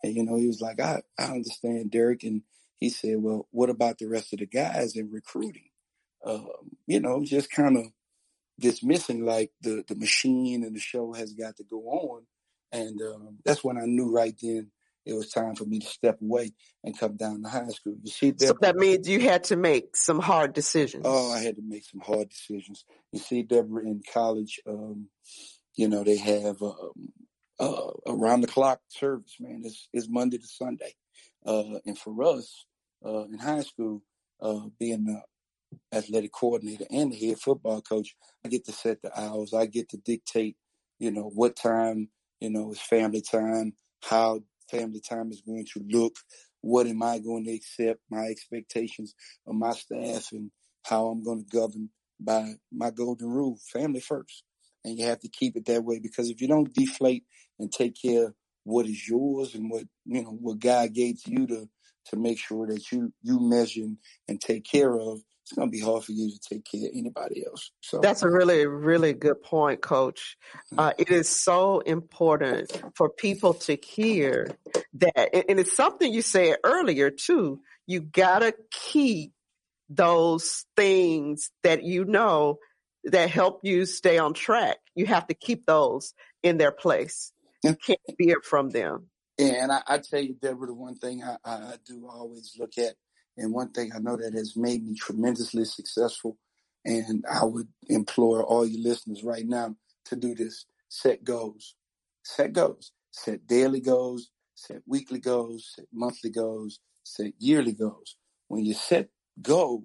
And, 0.03 0.15
you 0.15 0.25
know, 0.25 0.37
he 0.37 0.47
was 0.47 0.61
like, 0.61 0.81
I, 0.81 1.03
I 1.19 1.25
understand, 1.25 1.91
Derek. 1.91 2.23
And 2.23 2.43
he 2.79 2.89
said, 2.89 3.17
well, 3.19 3.49
what 3.51 3.71
about 3.71 3.99
the 3.99 4.07
rest 4.07 4.33
of 4.33 4.39
the 4.39 4.47
guys 4.47 4.97
in 4.97 5.11
recruiting? 5.11 5.71
Um, 6.25 6.49
you 6.87 7.01
know, 7.01 7.25
just 7.25 7.51
kind 7.51 7.77
of 7.77 7.85
dismissing 8.59 9.25
like 9.25 9.51
the, 9.61 9.85
the 9.89 9.97
machine 9.97 10.65
and 10.65 10.75
the 10.75 10.81
show 10.81 11.13
has 11.13 11.33
got 11.33 11.57
to 11.57 11.65
go 11.65 11.79
on. 11.79 12.23
And 12.71 13.01
um, 13.03 13.39
that's 13.45 13.65
when 13.65 13.79
I 13.79 13.87
knew 13.87 14.11
right 14.13 14.35
then 14.41 14.71
it 15.07 15.15
was 15.15 15.31
time 15.31 15.55
for 15.55 15.65
me 15.65 15.79
to 15.81 15.87
step 15.87 16.21
away 16.21 16.53
and 16.85 16.99
come 16.99 17.17
down 17.17 17.43
to 17.43 17.49
high 17.49 17.69
school. 17.69 17.97
You 18.03 18.11
see, 18.11 18.31
Deborah, 18.33 18.55
so 18.55 18.59
that 18.61 18.77
means 18.77 19.09
you 19.09 19.21
had 19.21 19.45
to 19.45 19.57
make 19.57 19.97
some 19.97 20.19
hard 20.19 20.53
decisions. 20.53 21.05
Oh, 21.07 21.33
I 21.33 21.41
had 21.41 21.57
to 21.57 21.63
make 21.63 21.85
some 21.85 22.01
hard 22.01 22.29
decisions. 22.29 22.85
You 23.13 23.19
see, 23.19 23.43
Deborah, 23.43 23.85
in 23.85 24.03
college, 24.13 24.61
um, 24.67 25.09
you 25.77 25.89
know, 25.89 26.05
they 26.05 26.17
have 26.17 26.61
um, 26.61 27.13
uh, 27.59 27.91
around 28.07 28.43
the 28.43 28.49
clock 28.49 28.81
service, 28.89 29.37
man. 29.41 29.63
It's, 29.65 29.89
it's 29.93 30.09
Monday 30.09 30.39
to 30.39 30.47
Sunday. 30.47 30.95
Uh, 31.47 31.79
and 31.87 31.97
for 31.97 32.23
us 32.25 32.67
uh, 33.05 33.25
in 33.25 33.39
high 33.39 33.63
school, 33.63 34.03
uh, 34.41 34.67
being 34.79 35.05
the 35.05 35.23
athletic 35.97 36.33
coordinator 36.33 36.85
and 36.91 37.13
the 37.13 37.17
head 37.17 37.39
football 37.39 37.81
coach, 37.81 38.15
I 38.45 38.49
get 38.49 38.65
to 38.67 38.73
set 38.73 39.03
the 39.03 39.19
hours. 39.19 39.55
I 39.55 39.67
get 39.67 39.89
to 39.91 39.97
dictate, 39.97 40.57
you 40.99 41.11
know, 41.11 41.31
what 41.35 41.57
time, 41.57 42.09
you 42.41 42.51
know, 42.51 42.73
is 42.73 42.81
family 42.81 43.23
time, 43.23 43.75
how 44.03 44.41
family 44.71 45.01
time 45.01 45.31
is 45.31 45.43
going 45.43 45.67
to 45.75 45.85
look. 45.89 46.17
What 46.61 46.87
am 46.87 47.03
I 47.03 47.19
going 47.19 47.45
to 47.45 47.55
accept? 47.55 48.01
My 48.11 48.25
expectations 48.25 49.15
of 49.47 49.55
my 49.55 49.73
staff 49.73 50.33
and 50.33 50.51
how 50.85 51.07
I'm 51.07 51.23
going 51.23 51.45
to 51.45 51.57
govern 51.57 51.91
by 52.21 52.55
my 52.73 52.91
golden 52.91 53.29
rule, 53.29 53.59
family 53.73 54.01
first. 54.01 54.43
And 54.85 54.99
you 54.99 55.07
have 55.07 55.21
to 55.21 55.29
keep 55.29 55.57
it 55.57 55.67
that 55.67 55.85
way 55.85 55.99
because 55.99 56.31
if 56.31 56.41
you 56.41 56.49
don't 56.49 56.73
deflate 56.73 57.25
and 57.59 57.73
take 57.73 58.01
care 58.01 58.35
what 58.65 58.87
is 58.87 59.09
yours 59.09 59.55
and 59.55 59.71
what, 59.71 59.85
you 60.05 60.23
know, 60.23 60.37
what 60.41 60.59
God 60.59 60.93
gave 60.93 61.23
to 61.23 61.31
you 61.31 61.47
to, 61.47 61.69
to 62.07 62.17
make 62.17 62.39
sure 62.39 62.67
that 62.67 62.91
you, 62.93 63.13
you 63.23 63.39
measure 63.41 63.87
and 64.29 64.41
take 64.41 64.65
care 64.65 64.95
of, 64.99 65.21
it's 65.49 65.57
going 65.57 65.69
to 65.69 65.73
be 65.73 65.81
hard 65.81 66.05
for 66.05 66.13
you 66.13 66.31
to 66.31 66.39
take 66.39 66.65
care 66.65 66.89
of 66.89 66.91
anybody 66.95 67.45
else. 67.47 67.71
So 67.81 68.01
that's 68.01 68.23
a 68.23 68.29
really, 68.29 68.67
really 68.67 69.15
good 69.15 69.43
point, 69.43 69.81
Coach. 69.81 70.37
Mm-hmm. 70.73 70.79
Uh, 70.79 70.93
it 70.99 71.11
is 71.11 71.29
so 71.29 71.81
important 71.81 72.71
for 72.95 73.09
people 73.09 73.55
to 73.55 73.79
hear 73.83 74.51
that, 74.95 75.35
and 75.49 75.59
it's 75.59 75.75
something 75.75 76.13
you 76.13 76.21
said 76.21 76.57
earlier 76.65 77.11
too. 77.11 77.61
You 77.87 78.01
gotta 78.01 78.55
keep 78.71 79.33
those 79.89 80.67
things 80.77 81.51
that 81.63 81.83
you 81.83 82.05
know 82.05 82.59
that 83.05 83.31
help 83.31 83.61
you 83.63 83.87
stay 83.87 84.19
on 84.19 84.35
track. 84.35 84.77
You 84.95 85.07
have 85.07 85.29
to 85.29 85.35
keep 85.35 85.65
those 85.65 86.13
in 86.43 86.59
their 86.59 86.73
place. 86.73 87.33
You 87.65 87.75
can't 87.75 88.01
veer 88.19 88.43
from 88.45 88.69
them. 88.69 89.07
Yeah, 89.39 89.63
and 89.63 89.73
I, 89.73 89.81
I 89.87 89.99
tell 89.99 90.21
you, 90.21 90.35
Deborah, 90.35 90.67
the 90.67 90.75
one 90.75 90.97
thing 90.97 91.23
I, 91.23 91.37
I 91.43 91.75
do 91.87 92.07
always 92.07 92.55
look 92.59 92.77
at 92.77 92.97
and 93.39 93.53
one 93.53 93.71
thing 93.71 93.93
I 93.95 93.99
know 93.99 94.17
that 94.17 94.35
has 94.35 94.57
made 94.57 94.87
me 94.87 94.95
tremendously 94.95 95.65
successful, 95.65 96.37
and 96.85 97.25
I 97.31 97.45
would 97.45 97.69
implore 97.89 98.43
all 98.45 98.67
you 98.67 98.83
listeners 98.83 99.23
right 99.25 99.47
now 99.47 99.77
to 100.07 100.17
do 100.17 100.35
this 100.35 100.67
set 100.89 101.25
goals. 101.25 101.75
Set 102.25 102.53
goals. 102.53 102.93
Set 103.11 103.47
daily 103.47 103.81
goals, 103.81 104.31
set 104.55 104.83
weekly 104.87 105.19
goals, 105.19 105.73
set 105.75 105.87
monthly 105.93 106.31
goals, 106.31 106.79
set 107.05 107.33
yearly 107.39 107.73
goals. 107.73 108.17
When 108.49 108.65
you 108.65 108.75
set 108.75 109.09
goals, 109.43 109.85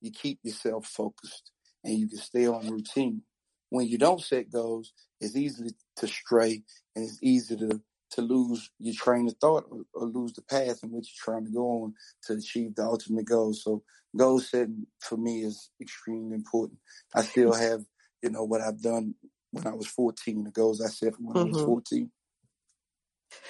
you 0.00 0.10
keep 0.10 0.40
yourself 0.42 0.86
focused 0.86 1.52
and 1.84 1.98
you 1.98 2.08
can 2.08 2.18
stay 2.18 2.46
on 2.46 2.68
routine. 2.68 3.22
When 3.70 3.86
you 3.86 3.98
don't 3.98 4.20
set 4.20 4.50
goals, 4.50 4.92
it's 5.20 5.36
easy 5.36 5.70
to 5.96 6.08
stray 6.08 6.62
and 6.94 7.04
it's 7.04 7.18
easy 7.22 7.56
to 7.56 7.80
to 8.10 8.22
lose 8.22 8.70
your 8.78 8.94
train 8.94 9.26
of 9.26 9.34
thought 9.40 9.64
or, 9.70 9.82
or, 9.94 10.06
lose 10.06 10.32
the 10.32 10.42
path 10.42 10.80
in 10.82 10.90
which 10.90 11.12
you're 11.14 11.34
trying 11.34 11.44
to 11.44 11.50
go 11.50 11.82
on 11.82 11.94
to 12.22 12.34
achieve 12.34 12.74
the 12.74 12.84
ultimate 12.84 13.26
goal. 13.26 13.52
So 13.52 13.82
goal 14.16 14.40
setting 14.40 14.86
for 15.00 15.16
me 15.16 15.42
is 15.42 15.70
extremely 15.80 16.34
important. 16.34 16.78
I 17.14 17.22
still 17.22 17.52
have, 17.52 17.84
you 18.22 18.30
know, 18.30 18.44
what 18.44 18.60
I've 18.60 18.80
done 18.80 19.14
when 19.50 19.66
I 19.66 19.74
was 19.74 19.86
14, 19.86 20.44
the 20.44 20.50
goals 20.50 20.80
I 20.80 20.88
set 20.88 21.14
when 21.18 21.34
mm-hmm. 21.34 21.38
I 21.38 21.44
was 21.44 21.56
mm-hmm. 21.58 21.66
14. 21.66 22.10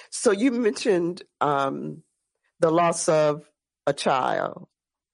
So 0.09 0.31
you 0.31 0.51
mentioned 0.51 1.23
um, 1.39 2.03
the 2.59 2.71
loss 2.71 3.07
of 3.09 3.43
a 3.85 3.93
child. 3.93 4.67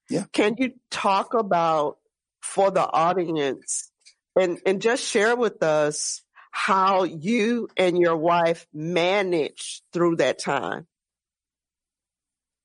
Yeah. 0.08 0.24
Can 0.32 0.56
you 0.58 0.72
talk 0.90 1.34
about 1.34 1.98
for 2.42 2.70
the 2.70 2.86
audience 2.86 3.90
And 4.36 4.58
and 4.66 4.82
just 4.82 5.04
share 5.04 5.36
with 5.36 5.62
us 5.62 6.22
how 6.56 7.02
you 7.02 7.68
and 7.76 7.98
your 7.98 8.16
wife 8.16 8.64
managed 8.72 9.82
through 9.92 10.14
that 10.16 10.38
time. 10.38 10.86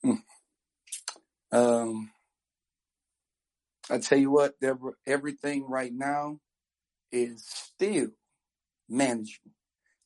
Mm. 0.05 0.19
Um, 1.51 2.11
I 3.89 3.97
tell 3.97 4.19
you 4.19 4.29
what, 4.29 4.59
Deborah, 4.59 4.93
everything 5.07 5.67
right 5.67 5.91
now 5.91 6.37
is 7.11 7.43
still 7.47 8.09
management. 8.87 9.55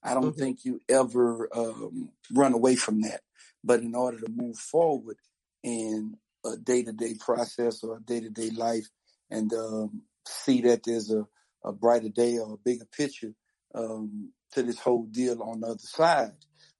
I 0.01 0.13
don't 0.13 0.27
mm-hmm. 0.27 0.39
think 0.39 0.63
you 0.63 0.79
ever 0.87 1.49
um, 1.53 2.09
run 2.31 2.53
away 2.53 2.77
from 2.77 3.01
that. 3.01 3.19
But 3.65 3.81
in 3.81 3.95
order 3.95 4.17
to 4.21 4.31
move 4.31 4.57
forward 4.57 5.17
in 5.61 6.15
a 6.45 6.55
day 6.55 6.83
to 6.83 6.93
day 6.93 7.15
process 7.19 7.83
or 7.83 7.97
a 7.97 8.01
day 8.01 8.21
to 8.21 8.29
day 8.29 8.49
life 8.49 8.87
and 9.29 9.51
um, 9.53 10.03
see 10.25 10.61
that 10.61 10.83
there's 10.85 11.11
a, 11.11 11.27
a, 11.65 11.73
brighter 11.73 12.09
day 12.09 12.37
or 12.37 12.53
a 12.53 12.57
bigger 12.57 12.85
picture 12.85 13.33
um, 13.75 14.31
to 14.53 14.63
this 14.63 14.79
whole 14.79 15.05
deal 15.05 15.41
on 15.41 15.61
the 15.61 15.67
other 15.67 15.79
side, 15.79 16.31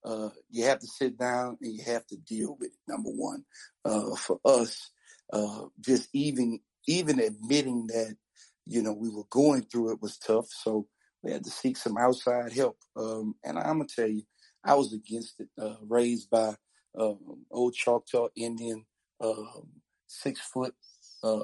uh, 0.05 0.29
you 0.49 0.65
have 0.65 0.79
to 0.79 0.87
sit 0.87 1.17
down 1.17 1.57
and 1.61 1.73
you 1.73 1.83
have 1.85 2.05
to 2.07 2.17
deal 2.17 2.55
with 2.59 2.69
it. 2.69 2.77
Number 2.87 3.09
one, 3.09 3.45
uh, 3.85 4.15
for 4.15 4.39
us, 4.45 4.91
uh, 5.31 5.65
just 5.79 6.09
even 6.13 6.59
even 6.87 7.19
admitting 7.19 7.87
that 7.87 8.15
you 8.65 8.81
know 8.81 8.93
we 8.93 9.09
were 9.09 9.23
going 9.29 9.63
through 9.63 9.91
it 9.91 10.01
was 10.01 10.17
tough. 10.17 10.47
So 10.49 10.87
we 11.23 11.31
had 11.31 11.43
to 11.45 11.49
seek 11.49 11.77
some 11.77 11.97
outside 11.97 12.51
help. 12.51 12.77
Um, 12.95 13.35
and 13.43 13.57
I'm 13.57 13.77
gonna 13.77 13.85
tell 13.85 14.09
you, 14.09 14.23
I 14.63 14.75
was 14.75 14.93
against 14.93 15.39
it. 15.39 15.47
Uh, 15.59 15.75
raised 15.87 16.29
by 16.29 16.55
um, 16.99 17.45
old 17.49 17.73
Choctaw 17.73 18.27
Indian, 18.35 18.85
um, 19.21 19.69
six 20.07 20.39
foot, 20.41 20.75
uh, 21.23 21.43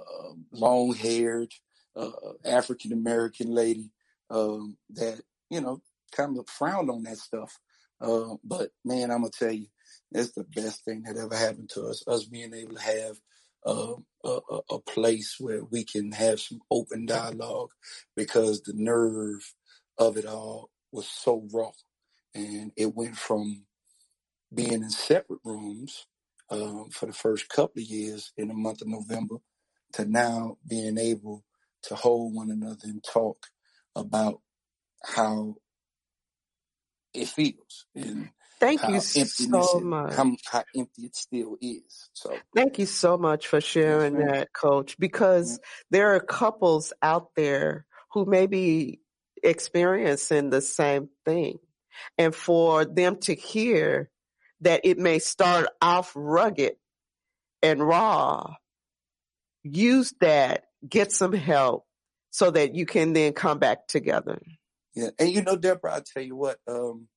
long 0.51 0.93
haired, 0.93 1.51
uh, 1.95 2.11
African 2.45 2.91
American 2.91 3.51
lady 3.51 3.91
um, 4.29 4.77
that 4.91 5.21
you 5.49 5.61
know 5.61 5.81
kind 6.11 6.37
of 6.37 6.47
frowned 6.47 6.89
on 6.89 7.03
that 7.03 7.17
stuff. 7.17 7.59
Uh, 8.01 8.35
but 8.43 8.69
man, 8.85 9.11
I'm 9.11 9.21
gonna 9.21 9.31
tell 9.31 9.51
you, 9.51 9.67
that's 10.11 10.31
the 10.31 10.43
best 10.43 10.85
thing 10.85 11.03
that 11.03 11.17
ever 11.17 11.35
happened 11.35 11.69
to 11.73 11.83
us. 11.87 12.03
Us 12.07 12.25
being 12.25 12.53
able 12.53 12.75
to 12.75 12.81
have 12.81 13.17
uh, 13.65 13.95
a, 14.23 14.59
a, 14.71 14.79
place 14.79 15.35
where 15.39 15.63
we 15.63 15.83
can 15.83 16.11
have 16.13 16.39
some 16.39 16.59
open 16.71 17.05
dialogue 17.05 17.71
because 18.15 18.61
the 18.61 18.73
nerve 18.73 19.53
of 19.97 20.17
it 20.17 20.25
all 20.25 20.69
was 20.91 21.07
so 21.07 21.45
raw. 21.51 21.71
And 22.33 22.71
it 22.77 22.95
went 22.95 23.17
from 23.17 23.65
being 24.53 24.71
in 24.71 24.89
separate 24.89 25.41
rooms 25.43 26.05
um, 26.49 26.89
for 26.91 27.05
the 27.05 27.13
first 27.13 27.49
couple 27.49 27.81
of 27.81 27.87
years 27.87 28.31
in 28.37 28.47
the 28.47 28.53
month 28.53 28.81
of 28.81 28.87
November 28.87 29.35
to 29.93 30.05
now 30.05 30.57
being 30.67 30.97
able 30.97 31.43
to 31.83 31.95
hold 31.95 32.33
one 32.33 32.51
another 32.51 32.85
and 32.85 33.03
talk 33.03 33.47
about 33.95 34.41
how 35.03 35.55
it 37.13 37.27
feels 37.27 37.85
and 37.95 38.29
Thank 38.59 38.81
you 38.89 38.99
so 38.99 39.79
much. 39.79 40.13
How, 40.15 40.35
how, 40.51 40.63
empty 40.75 41.03
it 41.03 41.15
still 41.15 41.55
is. 41.61 42.09
So 42.13 42.37
thank 42.53 42.77
you 42.77 42.85
so 42.85 43.17
much 43.17 43.47
for 43.47 43.61
sharing 43.61 44.19
yes, 44.19 44.31
that, 44.31 44.53
Coach. 44.53 44.99
Because 44.99 45.59
there 45.91 46.13
are 46.15 46.19
couples 46.19 46.91
out 47.01 47.29
there 47.35 47.85
who 48.11 48.25
may 48.25 48.47
be 48.47 48.99
experiencing 49.41 50.49
the 50.49 50.59
same 50.59 51.09
thing, 51.25 51.59
and 52.17 52.35
for 52.35 52.83
them 52.83 53.17
to 53.21 53.33
hear 53.33 54.09
that 54.61 54.81
it 54.83 54.97
may 54.97 55.19
start 55.19 55.67
off 55.81 56.11
rugged 56.13 56.73
and 57.63 57.79
raw, 57.79 58.55
use 59.63 60.13
that, 60.19 60.65
get 60.87 61.13
some 61.13 61.33
help, 61.33 61.85
so 62.29 62.51
that 62.51 62.75
you 62.75 62.85
can 62.85 63.13
then 63.13 63.31
come 63.31 63.59
back 63.59 63.87
together. 63.87 64.41
Yeah, 64.95 65.09
and 65.19 65.29
you 65.29 65.41
know, 65.41 65.55
Deborah, 65.55 65.93
I'll 65.93 66.03
tell 66.03 66.23
you 66.23 66.35
what. 66.35 66.59
um 66.67 67.07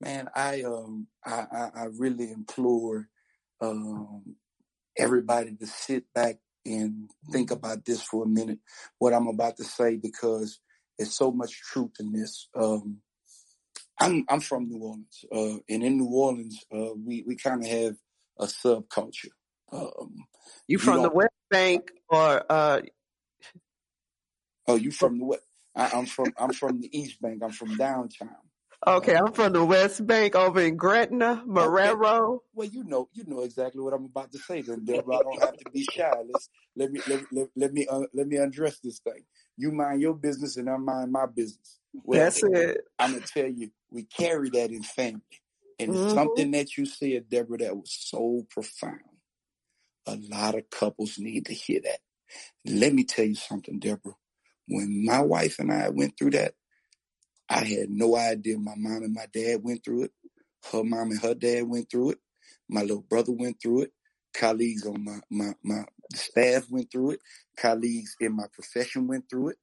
man, 0.00 0.28
I 0.34 0.62
um 0.62 1.06
I, 1.24 1.46
I, 1.50 1.70
I 1.74 1.84
really 1.96 2.30
implore 2.30 3.08
um 3.60 4.36
everybody 4.96 5.54
to 5.56 5.66
sit 5.66 6.04
back 6.14 6.36
and 6.66 7.10
think 7.30 7.50
about 7.50 7.84
this 7.84 8.02
for 8.02 8.24
a 8.24 8.28
minute, 8.28 8.58
what 8.98 9.12
I'm 9.12 9.26
about 9.26 9.56
to 9.58 9.64
say, 9.64 9.96
because 9.96 10.60
there's 10.98 11.14
so 11.14 11.30
much 11.30 11.60
truth 11.60 11.92
in 12.00 12.12
this. 12.12 12.48
Um, 12.54 12.98
I'm 14.00 14.24
I'm 14.28 14.40
from 14.40 14.68
New 14.68 14.78
Orleans, 14.78 15.24
uh, 15.32 15.58
and 15.68 15.82
in 15.82 15.98
New 15.98 16.08
Orleans, 16.08 16.64
uh, 16.74 16.94
we 16.94 17.24
we 17.26 17.36
kind 17.36 17.62
of 17.62 17.70
have 17.70 17.96
a 18.38 18.46
subculture. 18.46 19.30
Um, 19.72 20.26
you 20.66 20.78
from 20.78 21.02
the 21.02 21.10
West 21.10 21.30
Bank 21.50 21.90
or? 22.08 22.44
Uh... 22.48 22.80
Oh, 24.66 24.76
you 24.76 24.90
from 24.90 25.18
the 25.18 25.24
West? 25.26 25.43
I, 25.76 25.90
I'm 25.94 26.06
from 26.06 26.32
I'm 26.38 26.52
from 26.52 26.80
the 26.80 26.98
East 26.98 27.20
Bank. 27.20 27.42
I'm 27.42 27.52
from 27.52 27.76
downtown. 27.76 28.36
Okay, 28.86 29.14
I'm 29.14 29.32
from 29.32 29.54
the 29.54 29.64
West 29.64 30.06
Bank 30.06 30.34
over 30.34 30.60
in 30.60 30.76
Gretna, 30.76 31.42
Marrero. 31.46 32.34
Okay. 32.34 32.44
Well, 32.52 32.68
you 32.68 32.84
know, 32.84 33.08
you 33.14 33.24
know 33.26 33.40
exactly 33.40 33.80
what 33.80 33.94
I'm 33.94 34.04
about 34.04 34.30
to 34.32 34.38
say, 34.38 34.60
then, 34.60 34.84
Deborah. 34.84 35.16
I 35.16 35.22
don't 35.22 35.40
have 35.40 35.56
to 35.56 35.70
be 35.70 35.86
shy. 35.90 36.12
Let's 36.30 36.50
let 36.76 36.92
me 36.92 37.00
let, 37.08 37.24
let, 37.32 37.48
let 37.56 37.72
me 37.72 37.86
uh, 37.86 38.02
let 38.12 38.26
me 38.26 38.36
undress 38.36 38.80
this 38.80 38.98
thing. 38.98 39.24
You 39.56 39.72
mind 39.72 40.02
your 40.02 40.14
business, 40.14 40.58
and 40.58 40.68
I 40.68 40.76
mind 40.76 41.12
my 41.12 41.24
business. 41.26 41.78
Well, 41.94 42.20
That's 42.20 42.42
it. 42.42 42.82
I'm 42.98 43.12
gonna 43.12 43.24
tell 43.24 43.48
you, 43.48 43.70
we 43.90 44.02
carry 44.04 44.50
that 44.50 44.70
in 44.70 44.82
family, 44.82 45.22
and 45.78 45.92
mm-hmm. 45.92 46.14
something 46.14 46.50
that 46.50 46.76
you 46.76 46.84
said, 46.84 47.30
Deborah, 47.30 47.58
that 47.58 47.76
was 47.76 47.90
so 47.90 48.46
profound. 48.50 49.00
A 50.06 50.18
lot 50.30 50.56
of 50.56 50.68
couples 50.68 51.18
need 51.18 51.46
to 51.46 51.54
hear 51.54 51.80
that. 51.84 52.00
Let 52.66 52.92
me 52.92 53.04
tell 53.04 53.24
you 53.24 53.36
something, 53.36 53.78
Deborah. 53.78 54.16
When 54.68 55.04
my 55.04 55.22
wife 55.22 55.58
and 55.58 55.72
I 55.72 55.90
went 55.90 56.18
through 56.18 56.32
that, 56.32 56.54
I 57.48 57.64
had 57.64 57.90
no 57.90 58.16
idea 58.16 58.58
my 58.58 58.74
mom 58.76 59.02
and 59.04 59.14
my 59.14 59.26
dad 59.32 59.62
went 59.62 59.84
through 59.84 60.04
it. 60.04 60.12
Her 60.72 60.84
mom 60.84 61.12
and 61.12 61.20
her 61.20 61.34
dad 61.34 61.64
went 61.68 61.90
through 61.90 62.12
it. 62.12 62.18
My 62.68 62.82
little 62.82 63.02
brother 63.08 63.32
went 63.32 63.62
through 63.62 63.82
it. 63.82 63.92
Colleagues 64.34 64.86
on 64.86 65.04
my, 65.04 65.20
my, 65.30 65.54
my 65.62 65.84
staff 66.14 66.66
went 66.70 66.90
through 66.90 67.12
it. 67.12 67.20
Colleagues 67.56 68.16
in 68.20 68.36
my 68.36 68.46
profession 68.52 69.06
went 69.06 69.30
through 69.30 69.50
it. 69.50 69.58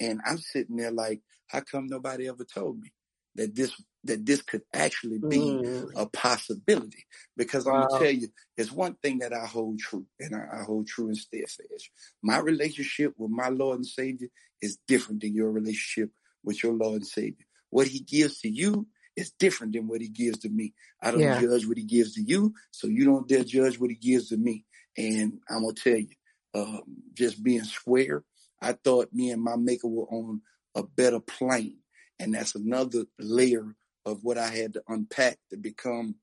And 0.00 0.20
I'm 0.26 0.38
sitting 0.38 0.76
there 0.76 0.90
like, 0.92 1.20
how 1.48 1.60
come 1.60 1.86
nobody 1.88 2.28
ever 2.28 2.44
told 2.44 2.80
me 2.80 2.92
that 3.36 3.54
this 3.54 3.72
that 4.04 4.24
this 4.24 4.42
could 4.42 4.62
actually 4.72 5.18
be 5.18 5.38
mm. 5.38 5.90
a 5.96 6.06
possibility? 6.06 7.04
Because 7.36 7.64
wow. 7.64 7.74
I'm 7.74 7.88
gonna 7.88 8.04
tell 8.04 8.12
you, 8.12 8.28
it's 8.56 8.72
one 8.72 8.94
thing 9.02 9.18
that 9.18 9.32
I 9.32 9.46
hold 9.46 9.78
true, 9.78 10.06
and 10.20 10.34
I, 10.34 10.60
I 10.60 10.62
hold 10.64 10.86
true 10.86 11.08
and 11.08 11.16
steadfast. 11.16 11.90
My 12.22 12.38
relationship 12.38 13.14
with 13.16 13.30
my 13.30 13.48
Lord 13.48 13.76
and 13.76 13.86
Savior 13.86 14.28
is 14.60 14.78
different 14.86 15.22
than 15.22 15.34
your 15.34 15.50
relationship 15.50 16.10
with 16.42 16.62
your 16.62 16.72
Lord 16.72 16.96
and 16.96 17.06
Savior. 17.06 17.46
What 17.70 17.86
he 17.86 18.00
gives 18.00 18.40
to 18.40 18.48
you 18.48 18.86
is 19.16 19.32
different 19.32 19.72
than 19.72 19.88
what 19.88 20.00
he 20.00 20.08
gives 20.08 20.38
to 20.40 20.48
me. 20.48 20.74
I 21.02 21.10
don't 21.10 21.20
yeah. 21.20 21.40
judge 21.40 21.66
what 21.66 21.76
he 21.76 21.84
gives 21.84 22.14
to 22.14 22.22
you, 22.22 22.54
so 22.70 22.86
you 22.86 23.04
don't 23.04 23.28
dare 23.28 23.44
judge 23.44 23.78
what 23.78 23.90
he 23.90 23.96
gives 23.96 24.28
to 24.28 24.36
me. 24.36 24.64
And 24.96 25.40
I'm 25.48 25.62
gonna 25.62 25.74
tell 25.74 25.96
you, 25.96 26.08
um, 26.54 26.82
just 27.14 27.42
being 27.42 27.64
square, 27.64 28.22
I 28.60 28.72
thought 28.72 29.12
me 29.12 29.30
and 29.30 29.42
my 29.42 29.56
maker 29.56 29.88
were 29.88 30.06
on 30.06 30.42
a 30.74 30.82
better 30.82 31.20
plane, 31.20 31.78
and 32.18 32.34
that's 32.34 32.54
another 32.54 33.04
layer 33.18 33.74
of 34.06 34.22
what 34.22 34.38
I 34.38 34.48
had 34.48 34.74
to 34.74 34.82
unpack 34.88 35.38
to 35.50 35.56
become 35.56 36.16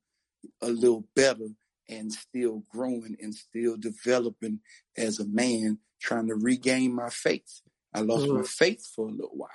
a 0.60 0.68
little 0.68 1.06
better 1.14 1.48
and 1.88 2.12
still 2.12 2.62
growing 2.70 3.16
and 3.20 3.34
still 3.34 3.76
developing 3.76 4.60
as 4.96 5.18
a 5.18 5.26
man, 5.26 5.78
trying 6.00 6.28
to 6.28 6.34
regain 6.34 6.94
my 6.94 7.10
faith. 7.10 7.62
I 7.94 8.00
lost 8.00 8.24
mm-hmm. 8.24 8.38
my 8.38 8.42
faith 8.44 8.86
for 8.94 9.08
a 9.08 9.12
little 9.12 9.36
while 9.36 9.50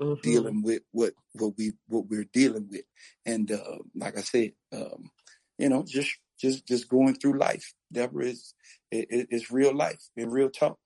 mm-hmm. 0.00 0.20
dealing 0.22 0.62
with 0.62 0.82
what 0.92 1.12
what 1.34 1.54
we 1.56 1.72
what 1.88 2.06
we're 2.08 2.28
dealing 2.32 2.68
with, 2.70 2.84
and 3.26 3.50
uh, 3.50 3.78
like 3.94 4.16
I 4.16 4.22
said, 4.22 4.52
um, 4.72 5.10
you 5.58 5.68
know, 5.68 5.84
just 5.86 6.10
just 6.40 6.66
just 6.66 6.88
going 6.88 7.14
through 7.14 7.38
life. 7.38 7.72
Deborah 7.92 8.26
is 8.26 8.54
it, 8.90 9.28
it's 9.30 9.50
real 9.50 9.74
life 9.74 10.02
and 10.16 10.32
real 10.32 10.50
talk. 10.50 10.78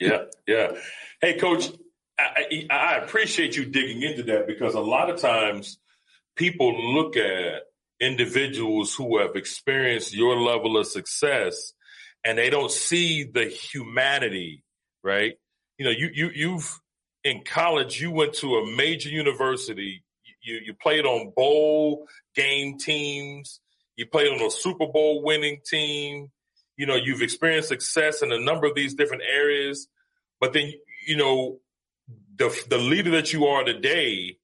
Yeah, 0.00 0.24
yeah. 0.46 0.72
Hey, 1.20 1.38
Coach, 1.38 1.70
I, 2.18 2.66
I 2.70 2.96
appreciate 2.96 3.56
you 3.56 3.64
digging 3.64 4.02
into 4.02 4.24
that 4.24 4.46
because 4.46 4.74
a 4.74 4.80
lot 4.80 5.10
of 5.10 5.20
times 5.20 5.78
people 6.36 6.94
look 6.94 7.16
at 7.16 7.62
individuals 8.00 8.94
who 8.94 9.18
have 9.18 9.36
experienced 9.36 10.14
your 10.14 10.36
level 10.36 10.76
of 10.76 10.86
success 10.86 11.72
and 12.24 12.38
they 12.38 12.50
don't 12.50 12.70
see 12.70 13.24
the 13.24 13.44
humanity, 13.44 14.62
right? 15.02 15.34
You 15.78 15.86
know, 15.86 15.90
you 15.90 16.10
you 16.12 16.30
you've 16.34 16.80
in 17.24 17.42
college, 17.42 18.00
you 18.00 18.10
went 18.10 18.34
to 18.34 18.56
a 18.56 18.76
major 18.76 19.08
university. 19.08 20.04
You, 20.42 20.60
you 20.62 20.74
played 20.74 21.06
on 21.06 21.32
bowl 21.34 22.06
game 22.34 22.78
teams. 22.78 23.60
You 23.96 24.06
played 24.06 24.32
on 24.32 24.46
a 24.46 24.50
Super 24.50 24.86
Bowl 24.86 25.22
winning 25.22 25.60
team. 25.64 26.30
You 26.76 26.86
know, 26.86 26.96
you've 26.96 27.22
experienced 27.22 27.68
success 27.68 28.22
in 28.22 28.30
a 28.30 28.38
number 28.38 28.66
of 28.66 28.74
these 28.74 28.94
different 28.94 29.22
areas. 29.22 29.88
But 30.40 30.52
then, 30.52 30.72
you 31.06 31.16
know, 31.16 31.60
the, 32.36 32.64
the 32.68 32.78
leader 32.78 33.10
that 33.12 33.32
you 33.32 33.46
are 33.46 33.64
today 33.64 34.36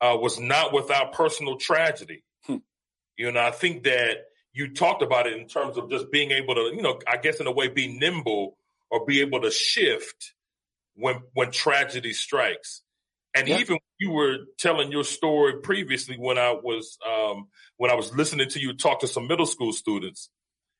uh, 0.00 0.16
was 0.20 0.38
not 0.38 0.72
without 0.72 1.12
personal 1.12 1.56
tragedy. 1.56 2.22
Hmm. 2.44 2.56
You 3.16 3.32
know, 3.32 3.40
I 3.40 3.50
think 3.50 3.84
that 3.84 4.18
you 4.52 4.72
talked 4.74 5.02
about 5.02 5.26
it 5.26 5.38
in 5.38 5.46
terms 5.46 5.76
of 5.76 5.90
just 5.90 6.10
being 6.10 6.30
able 6.30 6.54
to, 6.54 6.72
you 6.74 6.82
know, 6.82 6.98
I 7.06 7.16
guess 7.16 7.40
in 7.40 7.46
a 7.46 7.52
way, 7.52 7.68
be 7.68 7.98
nimble 7.98 8.56
or 8.90 9.04
be 9.04 9.20
able 9.20 9.40
to 9.42 9.50
shift 9.50 10.34
when 10.94 11.20
when 11.34 11.50
tragedy 11.50 12.12
strikes. 12.12 12.82
And 13.34 13.46
yeah. 13.46 13.58
even 13.58 13.78
you 13.98 14.10
were 14.10 14.38
telling 14.58 14.90
your 14.90 15.04
story 15.04 15.60
previously 15.60 16.16
when 16.16 16.38
I 16.38 16.52
was 16.52 16.98
um, 17.06 17.48
when 17.76 17.90
I 17.90 17.94
was 17.94 18.14
listening 18.14 18.48
to 18.50 18.60
you 18.60 18.74
talk 18.74 19.00
to 19.00 19.06
some 19.08 19.28
middle 19.28 19.46
school 19.46 19.72
students 19.72 20.30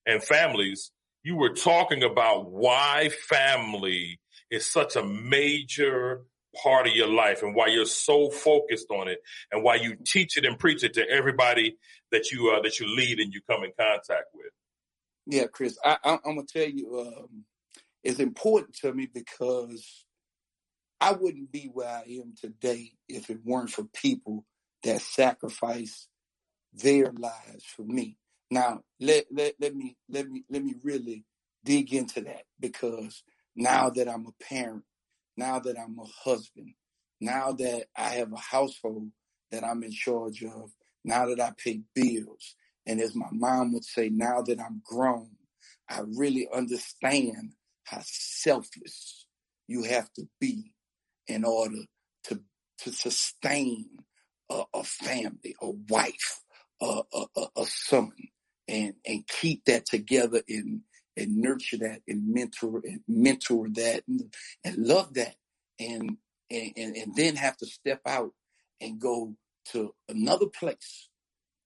and 0.06 0.22
families, 0.22 0.90
you 1.22 1.36
were 1.36 1.54
talking 1.54 2.02
about 2.02 2.50
why 2.50 3.10
family 3.10 4.20
is 4.50 4.66
such 4.66 4.96
a 4.96 5.04
major 5.04 6.22
part 6.62 6.86
of 6.86 6.94
your 6.94 7.08
life 7.08 7.42
and 7.42 7.54
why 7.54 7.66
you're 7.66 7.86
so 7.86 8.30
focused 8.30 8.90
on 8.90 9.08
it 9.08 9.18
and 9.52 9.62
why 9.62 9.76
you 9.76 9.96
teach 10.06 10.36
it 10.36 10.44
and 10.44 10.58
preach 10.58 10.82
it 10.82 10.94
to 10.94 11.08
everybody 11.08 11.76
that 12.10 12.30
you 12.30 12.50
uh, 12.50 12.62
that 12.62 12.80
you 12.80 12.86
lead 12.86 13.18
and 13.18 13.32
you 13.32 13.40
come 13.48 13.64
in 13.64 13.72
contact 13.78 14.26
with. 14.34 14.50
Yeah, 15.26 15.46
Chris, 15.46 15.78
I, 15.84 15.98
am 16.04 16.18
gonna 16.24 16.42
tell 16.44 16.68
you, 16.68 17.00
um, 17.00 17.44
it's 18.02 18.18
important 18.18 18.74
to 18.76 18.92
me 18.92 19.08
because 19.12 20.04
I 21.00 21.12
wouldn't 21.12 21.52
be 21.52 21.70
where 21.72 21.88
I 21.88 22.04
am 22.20 22.34
today 22.40 22.92
if 23.08 23.30
it 23.30 23.38
weren't 23.44 23.70
for 23.70 23.84
people 23.84 24.44
that 24.84 25.00
sacrifice 25.00 26.08
their 26.72 27.12
lives 27.12 27.64
for 27.64 27.82
me. 27.82 28.16
Now, 28.50 28.80
let, 29.00 29.26
let, 29.30 29.54
let 29.60 29.74
me 29.74 29.96
let 30.08 30.28
me 30.28 30.44
let 30.50 30.64
me 30.64 30.74
really 30.82 31.24
dig 31.64 31.92
into 31.92 32.22
that 32.22 32.42
because 32.58 33.22
now 33.54 33.90
that 33.90 34.08
I'm 34.08 34.26
a 34.26 34.44
parent, 34.44 34.84
now 35.38 35.60
that 35.60 35.78
I'm 35.78 35.98
a 36.00 36.28
husband, 36.28 36.74
now 37.20 37.52
that 37.52 37.86
I 37.96 38.10
have 38.10 38.32
a 38.32 38.38
household 38.38 39.10
that 39.52 39.64
I'm 39.64 39.84
in 39.84 39.92
charge 39.92 40.42
of, 40.42 40.72
now 41.04 41.26
that 41.26 41.40
I 41.40 41.52
pay 41.56 41.82
bills, 41.94 42.56
and 42.86 43.00
as 43.00 43.14
my 43.14 43.28
mom 43.30 43.72
would 43.72 43.84
say, 43.84 44.08
now 44.08 44.42
that 44.42 44.60
I'm 44.60 44.82
grown, 44.84 45.30
I 45.88 46.02
really 46.16 46.48
understand 46.52 47.52
how 47.84 48.00
selfless 48.04 49.26
you 49.68 49.84
have 49.84 50.12
to 50.14 50.28
be 50.40 50.74
in 51.28 51.44
order 51.44 51.82
to 52.24 52.40
to 52.78 52.92
sustain 52.92 53.86
a, 54.50 54.64
a 54.74 54.84
family, 54.84 55.54
a 55.62 55.70
wife, 55.88 56.42
a, 56.80 57.02
a, 57.14 57.46
a, 57.56 57.66
son, 57.66 58.12
and 58.66 58.94
and 59.06 59.26
keep 59.28 59.64
that 59.66 59.86
together 59.86 60.42
and 60.48 60.82
and 61.18 61.36
nurture 61.36 61.78
that 61.78 62.00
and 62.08 62.32
mentor 62.32 62.80
and 62.84 63.00
mentor 63.08 63.68
that 63.70 64.02
and, 64.08 64.32
and 64.64 64.76
love 64.78 65.14
that 65.14 65.34
and, 65.80 66.16
and 66.50 66.72
and 66.76 66.96
and 66.96 67.16
then 67.16 67.36
have 67.36 67.56
to 67.58 67.66
step 67.66 68.00
out 68.06 68.32
and 68.80 69.00
go 69.00 69.34
to 69.72 69.94
another 70.08 70.46
place 70.46 71.08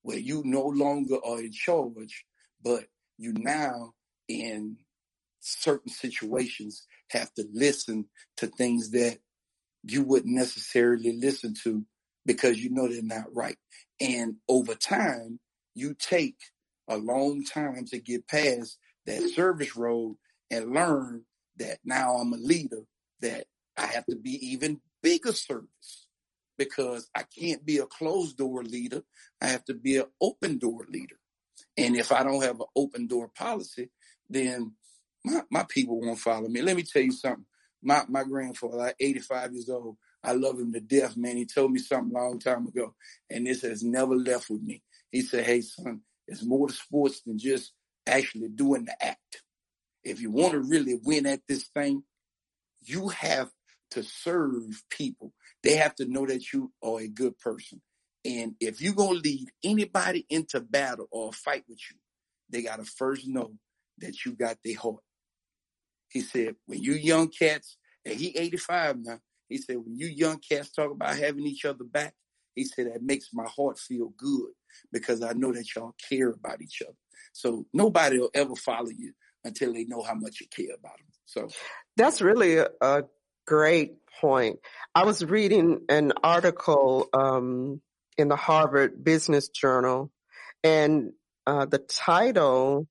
where 0.02 0.18
you 0.18 0.42
no 0.44 0.66
longer 0.66 1.16
are 1.24 1.40
in 1.40 1.52
charge, 1.52 2.24
but 2.62 2.84
you 3.18 3.32
now 3.32 3.92
in 4.28 4.76
certain 5.40 5.90
situations 5.90 6.86
have 7.10 7.32
to 7.34 7.44
listen 7.52 8.06
to 8.36 8.46
things 8.46 8.90
that 8.90 9.18
you 9.84 10.02
wouldn't 10.02 10.34
necessarily 10.34 11.12
listen 11.12 11.54
to 11.64 11.84
because 12.24 12.58
you 12.58 12.70
know 12.70 12.88
they're 12.88 13.02
not 13.02 13.34
right. 13.34 13.56
And 14.00 14.36
over 14.48 14.74
time, 14.74 15.40
you 15.74 15.94
take 15.98 16.36
a 16.88 16.96
long 16.96 17.44
time 17.44 17.84
to 17.86 17.98
get 17.98 18.28
past 18.28 18.78
that 19.06 19.22
service 19.30 19.76
road 19.76 20.16
and 20.50 20.72
learn 20.72 21.24
that 21.56 21.78
now 21.84 22.16
I'm 22.16 22.32
a 22.32 22.36
leader, 22.36 22.82
that 23.20 23.46
I 23.76 23.86
have 23.86 24.06
to 24.06 24.16
be 24.16 24.32
even 24.52 24.80
bigger 25.02 25.32
service 25.32 26.06
because 26.58 27.08
I 27.14 27.24
can't 27.24 27.64
be 27.64 27.78
a 27.78 27.86
closed 27.86 28.36
door 28.36 28.62
leader. 28.62 29.02
I 29.40 29.46
have 29.46 29.64
to 29.66 29.74
be 29.74 29.98
an 29.98 30.06
open 30.20 30.58
door 30.58 30.86
leader. 30.88 31.16
And 31.76 31.96
if 31.96 32.12
I 32.12 32.22
don't 32.22 32.42
have 32.42 32.60
an 32.60 32.66
open 32.76 33.06
door 33.06 33.30
policy, 33.36 33.90
then 34.28 34.72
my, 35.24 35.42
my 35.50 35.64
people 35.68 36.00
won't 36.00 36.18
follow 36.18 36.48
me. 36.48 36.62
Let 36.62 36.76
me 36.76 36.82
tell 36.82 37.02
you 37.02 37.12
something. 37.12 37.46
My 37.82 38.04
my 38.08 38.22
grandfather, 38.22 38.94
85 39.00 39.52
years 39.52 39.68
old, 39.68 39.96
I 40.22 40.32
love 40.32 40.58
him 40.58 40.72
to 40.72 40.80
death, 40.80 41.16
man. 41.16 41.36
He 41.36 41.46
told 41.46 41.72
me 41.72 41.80
something 41.80 42.14
a 42.16 42.20
long 42.20 42.38
time 42.38 42.66
ago, 42.66 42.94
and 43.28 43.46
this 43.46 43.62
has 43.62 43.82
never 43.82 44.14
left 44.14 44.50
with 44.50 44.62
me. 44.62 44.82
He 45.10 45.22
said, 45.22 45.44
Hey 45.44 45.62
son, 45.62 46.02
it's 46.28 46.44
more 46.44 46.68
to 46.68 46.74
sports 46.74 47.22
than 47.22 47.38
just 47.38 47.72
actually 48.06 48.48
doing 48.48 48.84
the 48.84 49.04
act. 49.04 49.42
If 50.04 50.20
you 50.20 50.30
want 50.30 50.52
to 50.52 50.60
really 50.60 50.98
win 51.02 51.26
at 51.26 51.40
this 51.48 51.64
thing, 51.74 52.02
you 52.80 53.08
have 53.08 53.50
to 53.92 54.02
serve 54.02 54.82
people. 54.90 55.32
They 55.62 55.76
have 55.76 55.94
to 55.96 56.06
know 56.06 56.26
that 56.26 56.52
you 56.52 56.72
are 56.82 57.00
a 57.00 57.08
good 57.08 57.38
person. 57.38 57.80
And 58.24 58.54
if 58.60 58.80
you're 58.80 58.94
going 58.94 59.16
to 59.16 59.28
lead 59.28 59.48
anybody 59.64 60.26
into 60.28 60.60
battle 60.60 61.06
or 61.10 61.32
fight 61.32 61.64
with 61.68 61.78
you, 61.90 61.96
they 62.50 62.62
got 62.62 62.78
to 62.78 62.84
first 62.84 63.26
know 63.26 63.52
that 63.98 64.24
you 64.24 64.32
got 64.32 64.58
their 64.64 64.76
heart. 64.76 65.02
He 66.08 66.20
said, 66.20 66.56
when 66.66 66.82
you 66.82 66.92
young 66.94 67.28
cats, 67.28 67.76
and 68.04 68.14
he 68.14 68.36
85 68.36 68.98
now, 68.98 69.18
he 69.48 69.58
said, 69.58 69.76
when 69.76 69.96
you 69.96 70.06
young 70.06 70.38
cats 70.38 70.70
talk 70.72 70.90
about 70.90 71.16
having 71.16 71.46
each 71.46 71.64
other 71.64 71.84
back, 71.84 72.14
he 72.54 72.64
said, 72.64 72.92
that 72.92 73.02
makes 73.02 73.28
my 73.32 73.46
heart 73.46 73.78
feel 73.78 74.12
good 74.16 74.50
because 74.92 75.22
I 75.22 75.32
know 75.32 75.52
that 75.52 75.74
y'all 75.74 75.94
care 76.08 76.30
about 76.30 76.62
each 76.62 76.82
other. 76.82 76.96
So 77.32 77.66
nobody 77.72 78.18
will 78.18 78.30
ever 78.34 78.54
follow 78.54 78.90
you 78.90 79.12
until 79.44 79.72
they 79.72 79.84
know 79.84 80.02
how 80.02 80.14
much 80.14 80.40
you 80.40 80.46
care 80.48 80.74
about 80.78 80.98
them. 80.98 81.06
So 81.26 81.48
that's 81.96 82.20
really 82.20 82.58
a, 82.58 83.04
great 83.44 83.94
point. 84.20 84.60
I 84.94 85.04
was 85.04 85.24
reading 85.24 85.80
an 85.88 86.12
article 86.22 87.08
um, 87.12 87.80
in 88.16 88.28
the 88.28 88.36
Harvard 88.36 89.02
Business 89.02 89.48
Journal, 89.48 90.12
and 90.62 91.12
uh, 91.44 91.66
the 91.66 91.78
title 91.78 92.86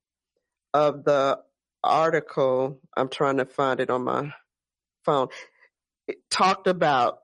of 0.74 1.06
the 1.06 1.40
article, 1.82 2.82
I'm 2.96 3.08
trying 3.08 3.38
to 3.38 3.46
find 3.46 3.80
it 3.80 3.90
on 3.90 4.04
my 4.04 4.34
phone, 5.06 5.30
it 6.08 6.18
talked 6.30 6.68
about 6.68 7.20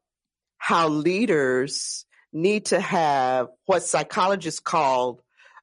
how 0.58 0.88
leaders 0.88 2.06
need 2.38 2.66
to 2.68 2.80
have 2.80 3.48
what 3.66 3.84
psychologists 3.84 4.60
call 4.60 5.22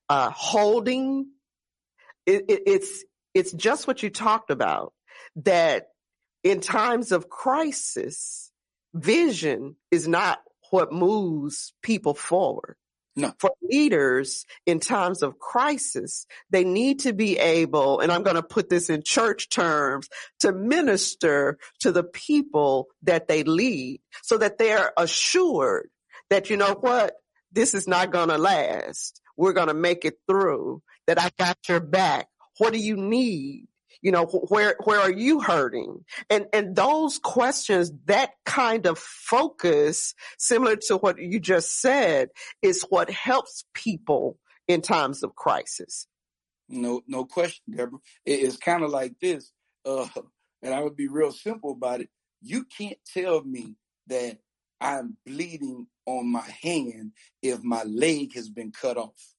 uh, 0.08 0.30
holding. 0.30 1.28
It, 2.26 2.44
it, 2.48 2.62
it's 2.66 3.04
it's 3.32 3.52
just 3.52 3.86
what 3.86 4.02
you 4.02 4.10
talked 4.10 4.50
about 4.50 4.92
that 5.36 5.88
in 6.42 6.60
times 6.60 7.12
of 7.12 7.28
crisis, 7.28 8.50
vision 8.94 9.76
is 9.90 10.06
not 10.06 10.40
what 10.70 10.92
moves 10.92 11.72
people 11.82 12.14
forward. 12.14 12.76
No. 13.16 13.32
For 13.38 13.52
leaders 13.62 14.44
in 14.66 14.80
times 14.80 15.22
of 15.22 15.38
crisis, 15.38 16.26
they 16.50 16.64
need 16.64 17.00
to 17.00 17.12
be 17.12 17.38
able, 17.38 18.00
and 18.00 18.10
I'm 18.10 18.24
going 18.24 18.34
to 18.34 18.42
put 18.42 18.68
this 18.68 18.90
in 18.90 19.04
church 19.04 19.50
terms, 19.50 20.08
to 20.40 20.52
minister 20.52 21.58
to 21.80 21.92
the 21.92 22.02
people 22.02 22.88
that 23.04 23.28
they 23.28 23.44
lead 23.44 24.00
so 24.22 24.38
that 24.38 24.58
they're 24.58 24.92
assured 24.98 25.90
that, 26.30 26.50
you 26.50 26.56
know 26.56 26.74
what, 26.74 27.14
this 27.52 27.74
is 27.74 27.86
not 27.86 28.10
going 28.10 28.28
to 28.28 28.38
last. 28.38 29.20
We're 29.36 29.52
going 29.52 29.68
to 29.68 29.74
make 29.74 30.04
it 30.04 30.18
through, 30.28 30.82
that 31.06 31.20
I 31.20 31.30
got 31.38 31.58
your 31.68 31.80
back. 31.80 32.28
What 32.58 32.72
do 32.72 32.78
you 32.78 32.96
need? 32.96 33.66
you 34.04 34.12
know 34.12 34.26
where 34.26 34.76
where 34.84 35.00
are 35.00 35.10
you 35.10 35.40
hurting 35.40 36.04
and 36.30 36.46
and 36.52 36.76
those 36.76 37.18
questions 37.18 37.90
that 38.04 38.32
kind 38.44 38.86
of 38.86 38.98
focus 38.98 40.14
similar 40.38 40.76
to 40.76 40.98
what 40.98 41.18
you 41.18 41.40
just 41.40 41.80
said 41.80 42.28
is 42.62 42.84
what 42.90 43.10
helps 43.10 43.64
people 43.72 44.38
in 44.68 44.82
times 44.82 45.22
of 45.22 45.34
crisis 45.34 46.06
no 46.68 47.00
no 47.08 47.24
question 47.24 47.74
deborah 47.74 47.98
it's 48.26 48.58
kind 48.58 48.84
of 48.84 48.90
like 48.90 49.14
this 49.20 49.50
uh 49.86 50.06
and 50.62 50.74
i 50.74 50.80
would 50.80 50.96
be 50.96 51.08
real 51.08 51.32
simple 51.32 51.72
about 51.72 52.00
it 52.00 52.08
you 52.42 52.64
can't 52.64 52.98
tell 53.12 53.42
me 53.42 53.74
that 54.06 54.38
i'm 54.84 55.16
bleeding 55.26 55.86
on 56.06 56.30
my 56.30 56.48
hand 56.62 57.12
if 57.42 57.62
my 57.62 57.82
leg 57.84 58.34
has 58.34 58.48
been 58.48 58.70
cut 58.70 58.96
off 58.96 59.34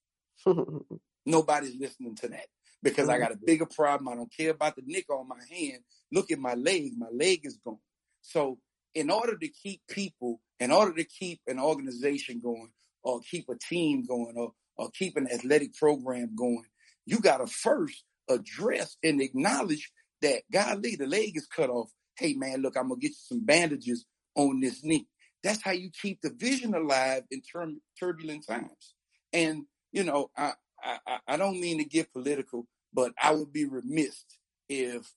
nobody's 1.26 1.76
listening 1.76 2.16
to 2.16 2.28
that 2.28 2.48
because 2.86 3.10
I 3.10 3.18
got 3.18 3.32
a 3.32 3.36
mm-hmm. 3.36 3.46
bigger 3.46 3.66
problem. 3.66 4.08
I 4.08 4.16
don't 4.16 4.32
care 4.32 4.52
about 4.52 4.76
the 4.76 4.84
nick 4.86 5.10
on 5.10 5.28
my 5.28 5.42
hand. 5.52 5.80
Look 6.12 6.32
at 6.32 6.40
my 6.40 6.54
leg. 6.54 6.92
My 6.98 7.10
leg 7.12 7.42
is 7.44 7.58
gone. 7.66 7.80
So 8.22 8.60
in 8.94 9.10
order 9.10 9.36
to 9.38 9.48
keep 9.48 9.82
people, 9.90 10.40
in 10.60 10.72
order 10.72 10.94
to 10.94 11.04
keep 11.04 11.42
an 11.48 11.60
organization 11.60 12.40
going 12.42 12.70
or 13.04 13.20
keep 13.20 13.50
a 13.50 13.56
team 13.56 14.06
going 14.08 14.36
or, 14.38 14.52
or 14.78 14.90
keep 14.92 15.18
an 15.18 15.28
athletic 15.34 15.74
program 15.74 16.36
going, 16.36 16.66
you 17.06 17.20
got 17.20 17.38
to 17.38 17.48
first 17.48 18.04
address 18.30 18.98
and 19.04 19.20
acknowledge 19.20 19.92
that 20.22 20.44
golly, 20.52 20.96
the 20.96 21.08
leg 21.08 21.36
is 21.36 21.48
cut 21.48 21.70
off. 21.70 21.90
Hey 22.18 22.34
man, 22.36 22.62
look, 22.62 22.78
I'm 22.78 22.88
going 22.88 23.02
to 23.02 23.08
get 23.08 23.12
you 23.12 23.38
some 23.38 23.46
bandages 23.46 24.06
on 24.36 24.60
this 24.62 24.84
knee. 24.84 25.08
That's 25.46 25.62
how 25.62 25.74
you 25.74 25.92
keep 26.02 26.22
the 26.22 26.32
vision 26.36 26.74
alive 26.74 27.22
in 27.30 27.42
term, 27.42 27.80
turbulent 28.00 28.48
times. 28.48 28.96
And, 29.32 29.66
you 29.92 30.04
know, 30.04 30.32
I, 30.36 30.54
I, 30.84 31.20
I 31.28 31.38
don't 31.38 31.62
mean 31.62 31.78
to 31.78 31.86
get 31.86 32.12
political, 32.12 32.66
but 32.92 33.14
I 33.22 33.32
would 33.32 33.54
be 33.54 33.66
remiss 33.66 34.26
if 34.68 35.08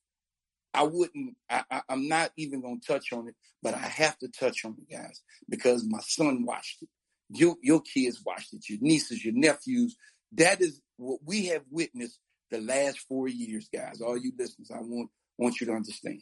I 0.74 0.82
wouldn't. 0.82 1.34
I, 1.48 1.80
am 1.88 2.08
not 2.08 2.32
even 2.36 2.60
going 2.60 2.78
to 2.78 2.86
touch 2.86 3.10
on 3.14 3.28
it, 3.28 3.36
but 3.62 3.72
I 3.72 3.78
have 3.78 4.18
to 4.18 4.28
touch 4.28 4.66
on 4.66 4.76
it, 4.78 4.94
guys, 4.94 5.22
because 5.48 5.82
my 5.88 6.00
son 6.00 6.44
watched 6.44 6.82
it. 6.82 6.90
Your 7.30 7.56
your 7.62 7.80
kids 7.80 8.22
watched 8.22 8.52
it. 8.52 8.68
Your 8.68 8.80
nieces, 8.82 9.24
your 9.24 9.34
nephews. 9.34 9.96
That 10.32 10.60
is 10.60 10.82
what 10.98 11.20
we 11.24 11.46
have 11.46 11.62
witnessed 11.70 12.20
the 12.50 12.60
last 12.60 12.98
four 13.08 13.28
years, 13.28 13.70
guys. 13.74 14.02
All 14.02 14.18
you 14.18 14.32
listeners, 14.38 14.70
I 14.70 14.80
want 14.80 15.08
want 15.38 15.58
you 15.58 15.68
to 15.68 15.72
understand 15.72 16.20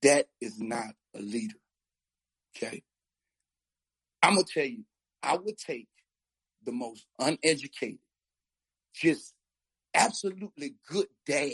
that 0.00 0.28
is 0.40 0.58
not 0.58 0.94
a 1.14 1.20
leader. 1.20 1.56
Okay, 2.56 2.82
I'm 4.24 4.34
gonna 4.34 4.46
tell 4.46 4.64
you, 4.64 4.84
I 5.22 5.36
would 5.36 5.58
take 5.58 5.88
the 6.64 6.72
most 6.72 7.06
uneducated, 7.18 7.98
just 8.94 9.34
absolutely 9.94 10.76
good 10.88 11.08
dad. 11.26 11.50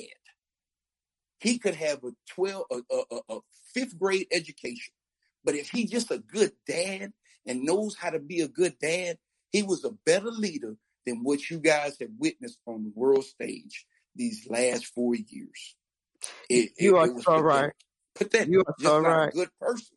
He 1.41 1.59
could 1.59 1.75
have 1.75 2.05
a 2.05 2.13
12, 2.29 2.65
a, 2.71 2.77
a, 2.93 3.21
a 3.29 3.39
fifth 3.75 3.99
grade 3.99 4.29
education, 4.31 4.95
but 5.43 5.55
if 5.55 5.71
he's 5.71 5.91
just 5.91 6.11
a 6.11 6.19
good 6.19 6.53
dad 6.69 7.13
and 7.47 7.65
knows 7.65 7.97
how 7.97 8.11
to 8.11 8.21
be 8.21 8.41
a 8.41 8.49
good 8.49 8.79
dad, 8.81 9.19
he 9.51 9.63
was 9.63 9.85
a 9.85 9.91
better 10.07 10.31
leader 10.31 10.77
than 11.07 11.25
what 11.25 11.51
you 11.51 11.59
guys 11.59 11.97
have 12.01 12.11
witnessed 12.19 12.61
on 12.67 12.85
the 12.85 12.93
world 12.95 13.25
stage 13.25 13.85
these 14.15 14.47
last 14.49 14.87
four 14.87 15.15
years. 15.17 15.77
It, 16.49 16.71
you 16.79 16.97
it, 16.97 17.01
are 17.01 17.19
it 17.19 17.23
so 17.23 17.41
right. 17.41 17.73
Put 18.15 18.31
that. 18.33 18.49
You 18.49 18.63
are 18.65 18.75
so 18.79 19.01
right. 19.01 19.33
Good 19.33 19.49
person. 19.61 19.97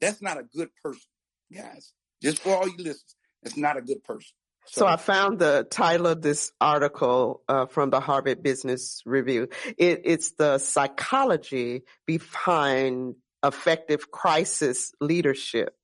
That's 0.00 0.20
not 0.20 0.38
a 0.38 0.42
good 0.42 0.68
person, 0.82 1.08
guys. 1.54 1.92
Just 2.22 2.40
for 2.40 2.56
all 2.56 2.66
you 2.66 2.76
listeners, 2.76 3.16
it's 3.42 3.56
not 3.56 3.76
a 3.76 3.82
good 3.82 4.02
person. 4.04 4.32
So, 4.66 4.80
so 4.80 4.86
I 4.86 4.96
found 4.96 5.38
the 5.38 5.66
title 5.70 6.06
of 6.06 6.22
this 6.22 6.50
article 6.60 7.42
uh, 7.48 7.66
from 7.66 7.90
the 7.90 8.00
Harvard 8.00 8.42
Business 8.42 9.02
Review. 9.04 9.48
It, 9.76 10.02
it's 10.04 10.32
the 10.32 10.58
psychology 10.58 11.82
behind 12.06 13.16
effective 13.44 14.10
crisis 14.10 14.92
leadership. 15.00 15.74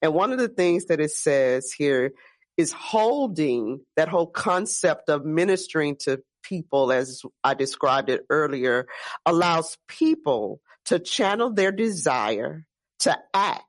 And 0.00 0.14
one 0.14 0.32
of 0.32 0.38
the 0.38 0.48
things 0.48 0.86
that 0.86 1.00
it 1.00 1.10
says 1.10 1.70
here 1.70 2.12
is 2.56 2.72
holding 2.72 3.80
that 3.96 4.08
whole 4.08 4.26
concept 4.26 5.08
of 5.10 5.24
ministering 5.24 5.96
to 6.00 6.22
people, 6.42 6.92
as 6.92 7.22
I 7.44 7.54
described 7.54 8.08
it 8.08 8.24
earlier, 8.30 8.86
allows 9.26 9.76
people 9.86 10.60
to 10.86 10.98
channel 10.98 11.52
their 11.52 11.72
desire 11.72 12.64
to 13.00 13.16
act 13.34 13.64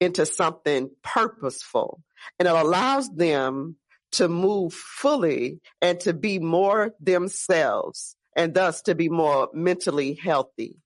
into 0.00 0.26
something 0.26 0.90
purposeful. 1.02 2.02
And 2.38 2.48
it 2.48 2.54
allows 2.54 3.08
them 3.10 3.76
to 4.12 4.28
move 4.28 4.72
fully 4.72 5.60
and 5.80 6.00
to 6.00 6.12
be 6.12 6.38
more 6.38 6.92
themselves 7.00 8.16
and 8.36 8.54
thus 8.54 8.82
to 8.82 8.94
be 8.94 9.08
more 9.08 9.48
mentally 9.52 10.14
healthy. 10.14 10.76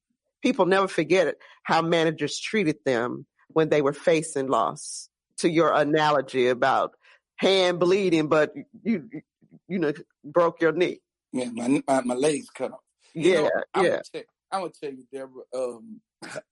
People 0.42 0.66
never 0.66 0.88
forget 0.88 1.34
how 1.62 1.80
managers 1.82 2.38
treated 2.38 2.76
them 2.84 3.26
when 3.48 3.68
they 3.68 3.82
were 3.82 3.92
facing 3.92 4.48
loss. 4.48 5.08
To 5.38 5.50
your 5.50 5.72
analogy 5.72 6.46
about 6.46 6.92
hand 7.36 7.80
bleeding, 7.80 8.28
but 8.28 8.52
you, 8.84 9.08
you 9.66 9.78
know, 9.80 9.92
broke 10.22 10.60
your 10.60 10.70
knee. 10.70 11.00
Yeah, 11.32 11.50
my, 11.52 11.82
my, 11.88 12.02
my 12.02 12.14
legs 12.14 12.50
cut 12.50 12.70
off. 12.70 12.80
You 13.14 13.32
yeah, 13.32 13.40
know, 13.40 13.50
I'm 13.74 13.84
yeah. 13.84 13.90
Gonna 13.90 14.02
tell, 14.12 14.22
I'm 14.52 14.60
gonna 14.60 14.72
tell 14.80 14.90
you, 14.90 15.04
Deborah. 15.12 15.42
Um, 15.54 16.00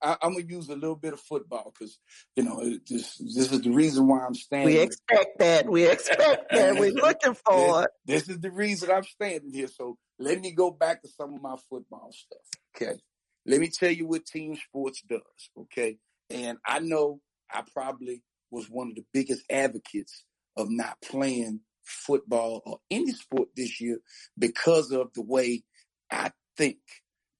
I, 0.02 0.16
am 0.22 0.34
gonna 0.34 0.44
use 0.46 0.68
a 0.68 0.74
little 0.74 0.96
bit 0.96 1.12
of 1.12 1.20
football 1.20 1.72
because 1.72 1.98
you 2.36 2.44
know 2.44 2.60
this. 2.88 3.16
This 3.18 3.52
is 3.52 3.62
the 3.62 3.70
reason 3.70 4.06
why 4.06 4.24
I'm 4.24 4.34
standing. 4.34 4.74
We 4.74 4.80
expect 4.80 5.38
that. 5.38 5.68
We 5.68 5.86
expect 5.86 6.50
that. 6.50 6.76
We're 6.76 6.92
looking 6.92 7.34
for 7.34 7.84
it. 7.84 7.90
This, 8.04 8.22
this 8.22 8.36
is 8.36 8.40
the 8.40 8.50
reason 8.50 8.90
I'm 8.90 9.04
standing 9.04 9.52
here. 9.52 9.68
So 9.68 9.96
let 10.18 10.40
me 10.40 10.52
go 10.52 10.70
back 10.70 11.02
to 11.02 11.08
some 11.08 11.34
of 11.34 11.42
my 11.42 11.56
football 11.68 12.10
stuff. 12.12 12.40
Okay. 12.76 12.98
Let 13.46 13.60
me 13.60 13.68
tell 13.68 13.90
you 13.90 14.06
what 14.06 14.26
team 14.26 14.56
sports 14.56 15.02
does. 15.08 15.20
Okay. 15.58 15.98
And 16.30 16.58
I 16.64 16.78
know 16.78 17.20
I 17.50 17.62
probably 17.72 18.22
was 18.50 18.66
one 18.68 18.88
of 18.88 18.94
the 18.94 19.04
biggest 19.12 19.44
advocates 19.50 20.24
of 20.56 20.68
not 20.70 20.96
playing 21.02 21.60
football 21.82 22.62
or 22.64 22.78
any 22.90 23.12
sport 23.12 23.48
this 23.56 23.80
year 23.80 23.98
because 24.38 24.92
of 24.92 25.12
the 25.14 25.22
way 25.22 25.64
I 26.10 26.30
think 26.56 26.78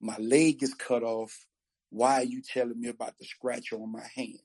my 0.01 0.16
leg 0.18 0.62
is 0.62 0.75
cut 0.75 1.03
off. 1.03 1.47
Why 1.92 2.22
are 2.22 2.24
you 2.24 2.42
telling 2.42 2.81
me 2.81 2.88
about 2.88 3.18
the 3.18 3.26
scratch 3.26 3.72
on 3.72 3.92
my 3.92 4.07
hand? 4.16 4.40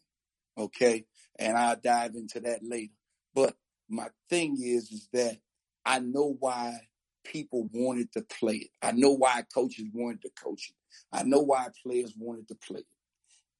Okay. 0.58 1.06
And 1.40 1.58
I'll 1.58 1.78
dive 1.82 2.16
into 2.16 2.42
that 2.42 2.60
later. 2.64 2.94
But 3.34 3.56
my 3.90 4.10
thing 4.30 4.58
is, 4.62 4.92
is 4.92 5.08
that 5.14 5.38
I 5.86 6.00
know 6.00 6.36
why 6.40 6.78
people 7.24 7.70
wanted 7.74 8.12
to 8.14 8.22
play 8.22 8.56
it. 8.56 8.70
I 8.82 8.92
know 8.92 9.12
why 9.12 9.44
coaches 9.54 9.86
wanted 9.94 10.24
to 10.24 10.32
coach 10.44 10.72
it. 10.72 10.76
I 11.14 11.24
know 11.24 11.40
why 11.40 11.68
players 11.86 12.14
wanted 12.18 12.50
to 12.50 12.56
play 12.56 12.82
it. 12.82 12.86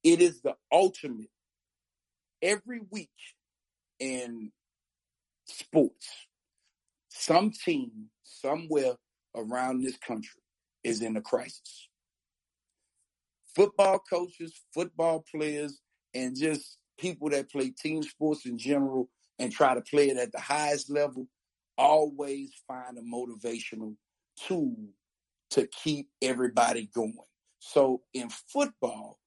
It 0.04 0.22
is 0.22 0.42
the 0.42 0.56
ultimate 0.72 1.30
every 2.42 2.82
week 2.92 3.10
in 4.00 4.52
sports. 5.46 6.10
Some 7.10 7.52
team 7.52 8.10
somewhere 8.24 8.96
around 9.36 9.84
this 9.84 9.98
country 9.98 10.42
is 10.84 11.02
in 11.02 11.18
a 11.18 11.22
crisis. 11.22 11.90
Football 13.58 14.04
coaches, 14.08 14.54
football 14.72 15.26
players, 15.34 15.80
and 16.14 16.38
just 16.38 16.78
people 17.00 17.28
that 17.32 17.52
play 17.52 17.72
team 17.72 18.04
sports 18.04 18.46
in 18.46 18.56
general 18.56 19.10
and 19.40 19.52
try 19.52 19.74
to 19.74 19.82
play 19.82 20.10
it 20.10 20.18
at 20.18 20.32
the 20.32 20.40
highest 20.40 20.92
level 20.92 21.28
always 21.76 22.52
find 22.68 23.00
a 23.00 23.02
motivational 23.02 23.96
tool 24.46 24.78
to 25.50 25.66
keep 25.68 26.08
everybody 26.22 26.88
going. 26.94 27.18
So 27.58 28.04
in 28.14 28.30
football, 28.30 29.18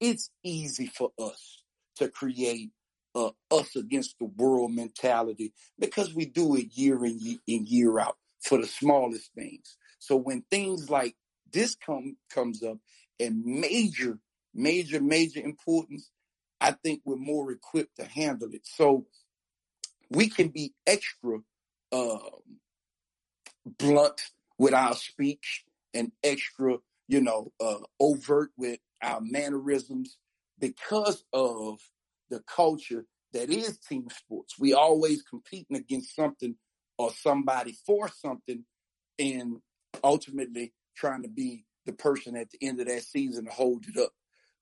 it's 0.00 0.30
easy 0.42 0.88
for 0.88 1.12
us 1.20 1.62
to 1.94 2.08
create 2.08 2.72
a 3.14 3.30
us 3.52 3.76
against 3.76 4.18
the 4.18 4.26
world 4.36 4.72
mentality 4.72 5.52
because 5.78 6.12
we 6.12 6.26
do 6.26 6.56
it 6.56 6.76
year 6.76 7.04
in, 7.04 7.38
in 7.46 7.66
year 7.66 8.00
out 8.00 8.16
for 8.42 8.58
the 8.58 8.66
smallest 8.66 9.32
things. 9.36 9.76
So 10.00 10.16
when 10.16 10.42
things 10.50 10.90
like 10.90 11.14
this 11.52 11.76
come 11.76 12.16
comes 12.34 12.64
up 12.64 12.78
and 13.20 13.44
major, 13.44 14.18
major, 14.54 15.00
major 15.00 15.40
importance, 15.40 16.10
I 16.60 16.72
think 16.72 17.02
we're 17.04 17.16
more 17.16 17.50
equipped 17.52 17.96
to 17.96 18.04
handle 18.04 18.48
it. 18.52 18.62
So 18.66 19.06
we 20.10 20.28
can 20.28 20.48
be 20.48 20.74
extra 20.86 21.38
um, 21.92 22.20
blunt 23.66 24.20
with 24.58 24.74
our 24.74 24.94
speech 24.94 25.64
and 25.94 26.12
extra, 26.22 26.78
you 27.08 27.20
know, 27.20 27.52
uh, 27.60 27.78
overt 28.00 28.50
with 28.56 28.80
our 29.02 29.20
mannerisms 29.20 30.16
because 30.58 31.24
of 31.32 31.80
the 32.30 32.40
culture 32.40 33.04
that 33.32 33.50
is 33.50 33.78
team 33.78 34.08
sports. 34.10 34.58
We 34.58 34.72
always 34.72 35.22
competing 35.22 35.76
against 35.76 36.14
something 36.14 36.56
or 36.98 37.10
somebody 37.12 37.76
for 37.86 38.08
something 38.08 38.64
and 39.18 39.58
ultimately 40.02 40.72
trying 40.96 41.22
to 41.22 41.28
be 41.28 41.65
the 41.86 41.92
person 41.92 42.36
at 42.36 42.50
the 42.50 42.66
end 42.66 42.80
of 42.80 42.86
that 42.86 43.02
season 43.02 43.46
to 43.46 43.50
hold 43.50 43.86
it 43.88 43.98
up. 43.98 44.12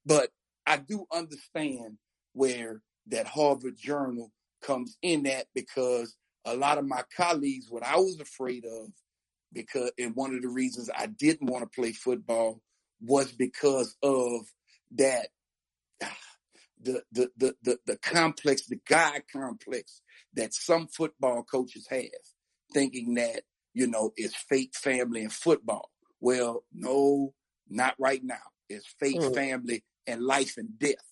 But 0.06 0.30
I 0.66 0.76
do 0.76 1.06
understand 1.12 1.98
where 2.32 2.82
that 3.08 3.26
Harvard 3.26 3.76
Journal 3.76 4.30
comes 4.62 4.96
in 5.02 5.24
that 5.24 5.46
because 5.54 6.16
a 6.44 6.56
lot 6.56 6.78
of 6.78 6.86
my 6.86 7.02
colleagues, 7.16 7.66
what 7.70 7.82
I 7.82 7.96
was 7.96 8.20
afraid 8.20 8.64
of, 8.64 8.88
because, 9.52 9.92
and 9.98 10.14
one 10.14 10.34
of 10.34 10.42
the 10.42 10.48
reasons 10.48 10.90
I 10.94 11.06
didn't 11.06 11.50
want 11.50 11.62
to 11.62 11.80
play 11.80 11.92
football 11.92 12.60
was 13.00 13.32
because 13.32 13.96
of 14.02 14.46
that, 14.96 15.28
the, 16.82 17.02
the, 17.12 17.30
the, 17.36 17.54
the, 17.62 17.78
the 17.86 17.96
complex, 17.98 18.66
the 18.66 18.80
God 18.88 19.22
complex 19.32 20.02
that 20.34 20.54
some 20.54 20.88
football 20.88 21.42
coaches 21.44 21.86
have, 21.88 22.10
thinking 22.72 23.14
that, 23.14 23.42
you 23.72 23.86
know, 23.86 24.12
it's 24.16 24.36
fake 24.36 24.74
family 24.74 25.22
and 25.22 25.32
football. 25.32 25.90
Well, 26.24 26.64
no, 26.72 27.34
not 27.68 27.96
right 27.98 28.22
now. 28.24 28.40
It's 28.70 28.86
fake 28.98 29.20
mm. 29.20 29.34
family 29.34 29.84
and 30.06 30.22
life 30.22 30.54
and 30.56 30.78
death. 30.78 31.04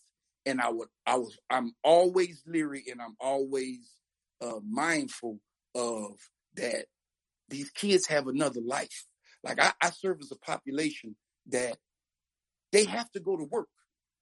And 0.46 0.59
I 0.59 0.70
would, 0.70 0.88
I 1.07 1.16
was, 1.16 1.37
I'm 1.51 1.75
always 1.85 2.42
leery 2.46 2.85
and 2.90 2.98
I'm 3.03 3.14
always 3.20 3.90
uh, 4.40 4.61
mindful 4.66 5.38
of 5.75 6.12
that 6.55 6.87
these 7.51 7.70
kids 7.72 8.07
have 8.07 8.27
another 8.27 8.62
life. 8.66 9.05
Like 9.44 9.61
I, 9.61 9.72
I 9.83 9.90
serve 9.90 10.16
as 10.22 10.33
a 10.33 10.37
population 10.37 11.14
that 11.48 11.77
they 12.72 12.85
have 12.85 13.11
to 13.11 13.20
go 13.20 13.37
to 13.37 13.44
work. 13.44 13.68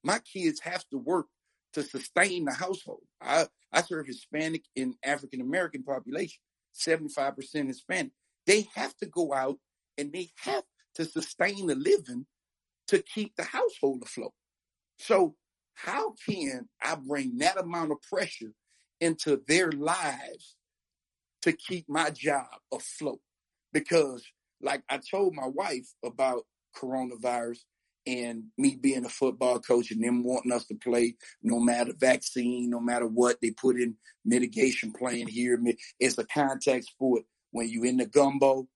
My 0.03 0.19
kids 0.19 0.59
have 0.59 0.83
to 0.89 0.97
work 0.97 1.27
to 1.71 1.83
sustain 1.83 2.43
the 2.43 2.53
household. 2.53 3.03
I, 3.21 3.47
I 3.71 3.81
serve 3.83 4.07
Hispanic 4.07 4.65
and 4.75 4.95
African 5.05 5.39
American 5.39 5.83
population, 5.83 6.41
75% 6.75 7.67
Hispanic. 7.67 8.11
They 8.45 8.67
have 8.75 8.93
to 8.97 9.05
go 9.05 9.33
out 9.33 9.57
and 9.97 10.11
they 10.11 10.31
have 10.43 10.63
to 10.95 11.05
sustain 11.05 11.69
a 11.69 11.75
living 11.75 12.25
to 12.87 13.01
keep 13.01 13.35
the 13.35 13.43
household 13.43 14.03
afloat. 14.03 14.33
So 14.99 15.35
how 15.73 16.13
can 16.27 16.67
I 16.81 16.95
bring 16.95 17.37
that 17.37 17.59
amount 17.59 17.91
of 17.91 18.01
pressure 18.01 18.53
into 19.01 19.41
their 19.47 19.71
lives 19.71 20.55
to 21.41 21.51
keep 21.51 21.89
my 21.89 22.11
job 22.11 22.47
afloat. 22.71 23.19
Because, 23.73 24.23
like 24.61 24.83
I 24.89 24.99
told 24.99 25.33
my 25.33 25.47
wife 25.47 25.87
about 26.05 26.43
coronavirus 26.77 27.59
and 28.07 28.45
me 28.57 28.77
being 28.79 29.05
a 29.05 29.09
football 29.09 29.59
coach 29.59 29.91
and 29.91 30.03
them 30.03 30.23
wanting 30.23 30.51
us 30.51 30.65
to 30.67 30.75
play 30.75 31.15
no 31.43 31.59
matter 31.59 31.93
vaccine, 31.97 32.69
no 32.69 32.79
matter 32.79 33.07
what, 33.07 33.37
they 33.41 33.51
put 33.51 33.75
in 33.75 33.95
mitigation 34.23 34.91
plan 34.91 35.27
here. 35.27 35.59
It's 35.99 36.17
a 36.17 36.25
contact 36.25 36.85
sport. 36.85 37.23
When 37.51 37.69
you 37.69 37.83
in 37.83 37.97
the 37.97 38.05
gumbo, 38.05 38.67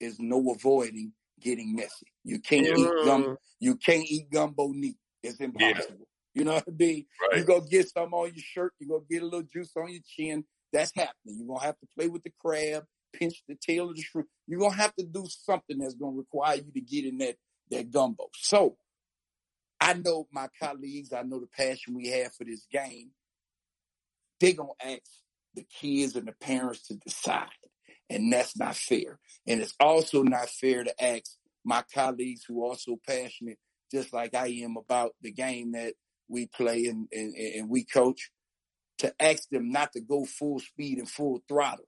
there's 0.00 0.18
no 0.18 0.52
avoiding 0.52 1.12
getting 1.40 1.74
messy. 1.74 2.06
You 2.24 2.40
can't 2.40 2.66
eat 2.66 2.90
gum. 3.04 3.24
Mm. 3.24 3.36
You 3.60 3.76
can't 3.76 4.04
eat 4.06 4.30
gumbo 4.30 4.68
neat. 4.68 4.96
It's 5.22 5.40
impossible. 5.40 6.06
You 6.34 6.44
know 6.44 6.54
what 6.54 6.64
I 6.66 6.72
mean? 6.76 7.06
Right. 7.30 7.38
You 7.38 7.44
go 7.44 7.60
get 7.60 7.88
some 7.88 8.12
on 8.12 8.32
your 8.34 8.44
shirt. 8.44 8.72
You 8.78 8.88
go 8.88 9.04
get 9.08 9.22
a 9.22 9.24
little 9.24 9.42
juice 9.42 9.72
on 9.76 9.90
your 9.90 10.02
chin. 10.06 10.44
That's 10.72 10.92
happening. 10.94 11.36
You're 11.38 11.46
gonna 11.46 11.64
have 11.64 11.78
to 11.78 11.86
play 11.96 12.08
with 12.08 12.24
the 12.24 12.32
crab, 12.40 12.84
pinch 13.12 13.42
the 13.48 13.54
tail 13.54 13.90
of 13.90 13.96
the 13.96 14.02
shrimp. 14.02 14.28
You're 14.46 14.60
gonna 14.60 14.74
have 14.74 14.94
to 14.96 15.04
do 15.04 15.26
something 15.28 15.78
that's 15.78 15.94
gonna 15.94 16.16
require 16.16 16.56
you 16.56 16.72
to 16.72 16.80
get 16.80 17.06
in 17.06 17.18
that 17.18 17.36
that 17.70 17.90
gumbo. 17.90 18.28
So 18.34 18.76
I 19.80 19.94
know 19.94 20.26
my 20.32 20.48
colleagues. 20.60 21.12
I 21.12 21.22
know 21.22 21.40
the 21.40 21.46
passion 21.46 21.94
we 21.94 22.08
have 22.08 22.34
for 22.34 22.44
this 22.44 22.66
game. 22.70 23.10
They're 24.40 24.54
gonna 24.54 24.70
ask 24.82 25.02
the 25.54 25.64
kids 25.80 26.16
and 26.16 26.26
the 26.26 26.32
parents 26.32 26.88
to 26.88 26.94
decide, 26.94 27.46
and 28.10 28.32
that's 28.32 28.56
not 28.56 28.76
fair. 28.76 29.18
And 29.46 29.60
it's 29.60 29.74
also 29.80 30.22
not 30.22 30.48
fair 30.48 30.84
to 30.84 31.04
ask 31.04 31.24
my 31.64 31.82
colleagues 31.94 32.44
who 32.46 32.62
are 32.62 32.68
also 32.68 32.98
passionate, 33.06 33.58
just 33.90 34.12
like 34.12 34.34
I 34.34 34.48
am 34.62 34.76
about 34.76 35.14
the 35.22 35.32
game 35.32 35.72
that 35.72 35.94
we 36.28 36.46
play 36.46 36.86
and, 36.86 37.08
and, 37.12 37.34
and 37.34 37.68
we 37.68 37.84
coach, 37.84 38.30
to 38.98 39.14
ask 39.20 39.48
them 39.48 39.70
not 39.70 39.92
to 39.92 40.00
go 40.00 40.24
full 40.24 40.60
speed 40.60 40.98
and 40.98 41.08
full 41.08 41.42
throttle 41.48 41.86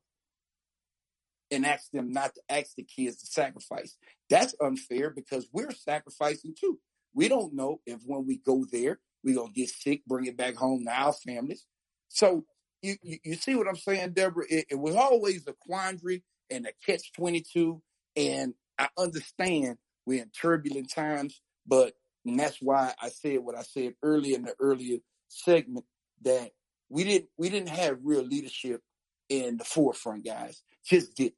and 1.50 1.64
ask 1.64 1.90
them 1.92 2.10
not 2.10 2.34
to 2.34 2.40
ask 2.48 2.74
the 2.76 2.82
kids 2.82 3.20
to 3.20 3.26
sacrifice. 3.26 3.96
That's 4.28 4.54
unfair 4.60 5.10
because 5.10 5.48
we're 5.52 5.70
sacrificing 5.70 6.54
too. 6.58 6.78
We 7.14 7.28
don't 7.28 7.54
know 7.54 7.80
if 7.86 8.00
when 8.04 8.26
we 8.26 8.38
go 8.38 8.66
there, 8.70 8.98
we're 9.22 9.36
going 9.36 9.52
to 9.52 9.60
get 9.60 9.70
sick, 9.70 10.02
bring 10.06 10.26
it 10.26 10.36
back 10.36 10.56
home 10.56 10.84
to 10.84 10.90
our 10.90 11.12
families. 11.12 11.64
So 12.08 12.44
you, 12.86 12.96
you, 13.02 13.18
you 13.24 13.34
see 13.34 13.54
what 13.54 13.68
I'm 13.68 13.76
saying, 13.76 14.12
Deborah? 14.12 14.44
It, 14.48 14.66
it 14.70 14.74
was 14.78 14.94
always 14.96 15.46
a 15.46 15.52
quandary 15.52 16.22
and 16.50 16.66
a 16.66 16.70
catch 16.84 17.12
22. 17.12 17.80
And 18.16 18.54
I 18.78 18.88
understand 18.98 19.78
we're 20.06 20.22
in 20.22 20.30
turbulent 20.30 20.90
times, 20.92 21.40
but 21.66 21.92
and 22.24 22.38
that's 22.40 22.58
why 22.60 22.92
I 23.00 23.08
said 23.08 23.38
what 23.40 23.56
I 23.56 23.62
said 23.62 23.94
earlier 24.02 24.36
in 24.36 24.42
the 24.44 24.54
earlier 24.60 24.98
segment 25.28 25.84
that 26.22 26.50
we 26.88 27.04
didn't 27.04 27.28
we 27.36 27.48
didn't 27.50 27.68
have 27.70 27.98
real 28.02 28.22
leadership 28.22 28.80
in 29.28 29.56
the 29.56 29.64
forefront, 29.64 30.24
guys. 30.24 30.62
Just 30.84 31.14
didn't. 31.16 31.34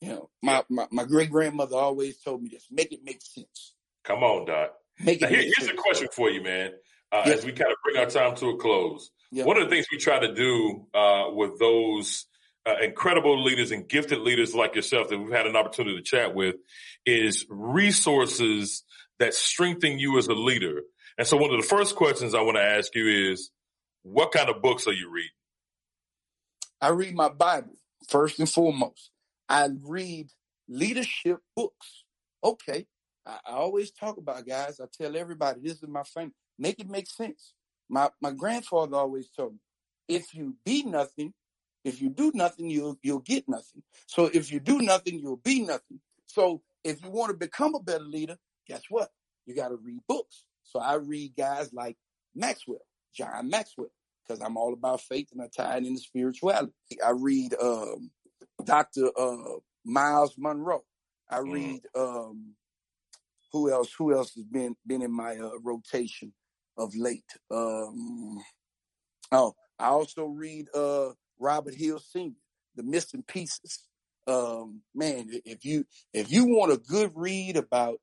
You 0.00 0.08
know, 0.08 0.30
my, 0.42 0.64
my, 0.68 0.86
my 0.90 1.04
great 1.04 1.30
grandmother 1.30 1.76
always 1.76 2.18
told 2.20 2.42
me 2.42 2.48
this: 2.52 2.66
make 2.70 2.92
it 2.92 3.00
make 3.04 3.20
sense. 3.22 3.74
Come 4.04 4.22
on, 4.24 4.46
Doc. 4.46 4.70
Make 5.00 5.20
Now, 5.20 5.28
it 5.28 5.30
here- 5.30 5.38
make 5.38 5.46
here's 5.56 5.68
sense. 5.68 5.78
a 5.78 5.82
question 5.82 6.08
for 6.12 6.30
you, 6.30 6.42
man. 6.42 6.72
Uh, 7.12 7.22
Yes. 7.26 7.38
As 7.40 7.44
we 7.44 7.52
kind 7.52 7.70
of 7.70 7.76
bring 7.84 7.96
our 7.98 8.06
time 8.10 8.34
to 8.36 8.46
a 8.50 8.56
close, 8.56 9.10
Yeah. 9.32 9.44
one 9.46 9.56
of 9.56 9.64
the 9.64 9.74
things 9.74 9.86
we 9.90 9.98
try 9.98 10.18
to 10.18 10.34
do 10.34 10.86
uh, 10.94 11.24
with 11.32 11.58
those 11.58 12.26
uh, 12.66 12.74
incredible 12.82 13.42
leaders 13.42 13.70
and 13.70 13.88
gifted 13.88 14.20
leaders 14.20 14.54
like 14.54 14.76
yourself 14.76 15.08
that 15.08 15.18
we've 15.18 15.32
had 15.32 15.46
an 15.46 15.56
opportunity 15.56 15.96
to 15.96 16.02
chat 16.02 16.34
with 16.34 16.56
is 17.06 17.46
resources 17.48 18.84
that 19.18 19.34
strengthen 19.34 19.98
you 19.98 20.18
as 20.18 20.28
a 20.28 20.34
leader. 20.34 20.82
And 21.16 21.26
so, 21.26 21.36
one 21.36 21.50
of 21.50 21.60
the 21.60 21.66
first 21.66 21.96
questions 21.96 22.34
I 22.34 22.42
want 22.42 22.56
to 22.58 22.62
ask 22.62 22.94
you 22.94 23.32
is, 23.32 23.50
what 24.02 24.32
kind 24.32 24.48
of 24.48 24.62
books 24.62 24.86
are 24.86 24.92
you 24.92 25.10
reading? 25.10 25.30
I 26.80 26.88
read 26.88 27.14
my 27.14 27.28
Bible 27.28 27.74
first 28.08 28.38
and 28.38 28.48
foremost. 28.48 29.10
I 29.48 29.68
read 29.82 30.30
leadership 30.68 31.38
books. 31.56 32.04
Okay. 32.44 32.86
I, 33.26 33.38
I 33.46 33.52
always 33.52 33.92
talk 33.92 34.18
about 34.18 34.46
guys. 34.46 34.80
I 34.80 34.86
tell 34.92 35.16
everybody 35.16 35.60
this 35.62 35.82
is 35.82 35.88
my 35.88 36.02
family. 36.02 36.34
Make 36.58 36.80
it 36.80 36.88
make 36.88 37.08
sense. 37.08 37.54
My 37.92 38.10
my 38.22 38.32
grandfather 38.32 38.96
always 38.98 39.30
told 39.30 39.54
me, 39.54 39.60
if 40.08 40.34
you 40.34 40.56
be 40.66 40.84
nothing, 40.84 41.34
if 41.84 42.02
you 42.02 42.10
do 42.10 42.32
nothing, 42.34 42.70
you'll 42.70 42.98
you'll 43.04 43.20
get 43.20 43.48
nothing. 43.48 43.84
So 44.08 44.26
if 44.34 44.52
you 44.52 44.60
do 44.60 44.80
nothing, 44.82 45.20
you'll 45.20 45.38
be 45.38 45.62
nothing. 45.62 46.00
So 46.26 46.62
if 46.84 47.04
you 47.04 47.10
want 47.12 47.32
to 47.32 47.38
become 47.38 47.76
a 47.76 47.80
better 47.80 48.04
leader, 48.04 48.38
guess 48.68 48.84
what? 48.90 49.10
You 49.46 49.56
got 49.56 49.70
to 49.70 49.76
read 49.76 50.00
books. 50.08 50.44
So 50.64 50.80
I 50.80 50.96
read 50.96 51.34
guys 51.38 51.72
like 51.74 51.98
Maxwell, 52.36 52.86
John 53.16 53.50
Maxwell, 53.50 53.92
because 54.28 54.42
I'm 54.42 54.58
all 54.58 54.74
about 54.74 55.02
faith 55.02 55.30
and 55.32 55.42
I 55.42 55.48
tie 55.56 55.78
it 55.78 55.86
into 55.86 56.02
spirituality. 56.02 56.74
I 57.06 57.12
read 57.12 57.54
um, 57.62 58.12
Dr. 58.64 59.10
Uh, 59.18 59.60
Myles 59.86 60.36
Munroe. 60.38 60.84
I 61.30 61.40
Mm. 61.46 61.50
read 61.52 61.82
um, 61.96 62.54
who 63.52 63.72
else? 63.72 63.92
Who 63.98 64.14
else 64.14 64.34
has 64.36 64.44
been 64.44 64.76
been 64.86 65.02
in 65.02 65.12
my 65.12 65.36
uh, 65.38 65.52
rotation 65.62 66.34
of 66.76 66.94
late? 66.96 67.24
Um, 67.50 68.42
oh, 69.32 69.54
I 69.78 69.88
also 69.88 70.26
read 70.26 70.66
uh, 70.74 71.10
Robert 71.38 71.74
Hill 71.74 71.98
Sr. 71.98 72.34
The 72.76 72.82
Missing 72.82 73.24
Pieces. 73.26 73.84
Um, 74.26 74.82
man, 74.94 75.28
if 75.44 75.64
you 75.64 75.84
if 76.14 76.30
you 76.30 76.46
want 76.46 76.72
a 76.72 76.76
good 76.76 77.12
read 77.14 77.56
about 77.56 77.98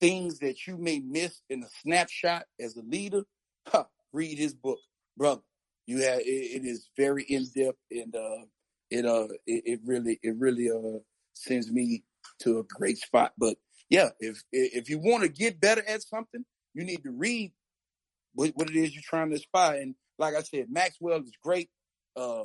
things 0.00 0.40
that 0.40 0.66
you 0.66 0.76
may 0.76 1.00
miss 1.00 1.40
in 1.48 1.62
a 1.62 1.68
snapshot 1.82 2.44
as 2.60 2.76
a 2.76 2.82
leader, 2.82 3.22
huh, 3.68 3.84
read 4.12 4.38
his 4.38 4.54
book, 4.54 4.78
brother. 5.16 5.42
You 5.86 6.02
have 6.02 6.20
it, 6.20 6.24
it 6.24 6.64
is 6.64 6.90
very 6.96 7.22
in 7.24 7.46
depth 7.54 7.78
and 7.90 8.14
uh, 8.14 8.46
it 8.90 9.06
uh 9.06 9.28
it, 9.46 9.62
it 9.66 9.80
really 9.84 10.18
it 10.22 10.34
really 10.36 10.70
uh 10.70 10.98
sends 11.34 11.70
me 11.70 12.02
to 12.40 12.58
a 12.58 12.64
great 12.64 12.98
spot. 12.98 13.32
But 13.38 13.56
yeah, 13.88 14.10
if 14.18 14.42
if 14.52 14.90
you 14.90 14.98
want 14.98 15.22
to 15.22 15.28
get 15.28 15.60
better 15.60 15.82
at 15.86 16.02
something, 16.02 16.44
you 16.74 16.84
need 16.84 17.04
to 17.04 17.12
read 17.12 17.52
what, 18.36 18.52
what 18.54 18.70
it 18.70 18.76
is 18.76 18.94
you're 18.94 19.02
trying 19.04 19.30
to 19.30 19.36
aspire. 19.36 19.80
And 19.80 19.96
like 20.18 20.34
I 20.36 20.42
said, 20.42 20.66
Maxwell 20.70 21.20
is 21.22 21.32
great. 21.42 21.68
Uh, 22.14 22.44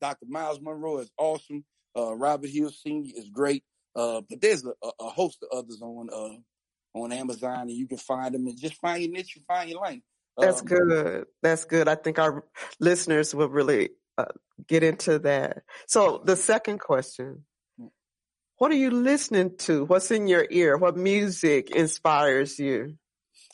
Dr. 0.00 0.26
Myles 0.28 0.60
Munroe 0.62 0.98
is 0.98 1.10
awesome. 1.18 1.64
Uh, 1.98 2.14
Robert 2.14 2.48
Hill 2.50 2.70
Sr. 2.70 3.10
is 3.16 3.28
great. 3.30 3.64
Uh, 3.96 4.20
but 4.30 4.40
there's 4.40 4.64
a, 4.64 4.72
a- 5.00 5.10
host 5.10 5.38
of 5.42 5.58
others 5.58 5.82
on 5.82 6.08
uh, 6.12 6.36
on 6.98 7.12
Amazon, 7.12 7.62
and 7.62 7.70
you 7.72 7.88
can 7.88 7.98
find 7.98 8.32
them 8.34 8.46
and 8.46 8.56
just 8.58 8.76
find 8.76 9.02
your 9.02 9.10
niche 9.12 9.34
and 9.36 9.44
find 9.46 9.68
your 9.68 9.82
lane. 9.82 10.02
That's 10.38 10.60
Um, 10.60 10.66
good. 10.66 11.24
That's 11.42 11.64
good. 11.64 11.88
I 11.88 11.96
think 11.96 12.18
our 12.20 12.44
listeners 12.78 13.34
will 13.34 13.48
really 13.48 13.90
uh, 14.16 14.26
get 14.68 14.82
into 14.84 15.18
that. 15.20 15.62
So 15.88 16.22
the 16.24 16.36
second 16.36 16.78
question, 16.78 17.44
what 18.58 18.70
are 18.70 18.76
you 18.76 18.90
listening 18.92 19.56
to? 19.58 19.84
What's 19.84 20.10
in 20.12 20.28
your 20.28 20.46
ear? 20.50 20.76
What 20.78 20.96
music 20.96 21.70
inspires 21.70 22.58
you? 22.58 22.96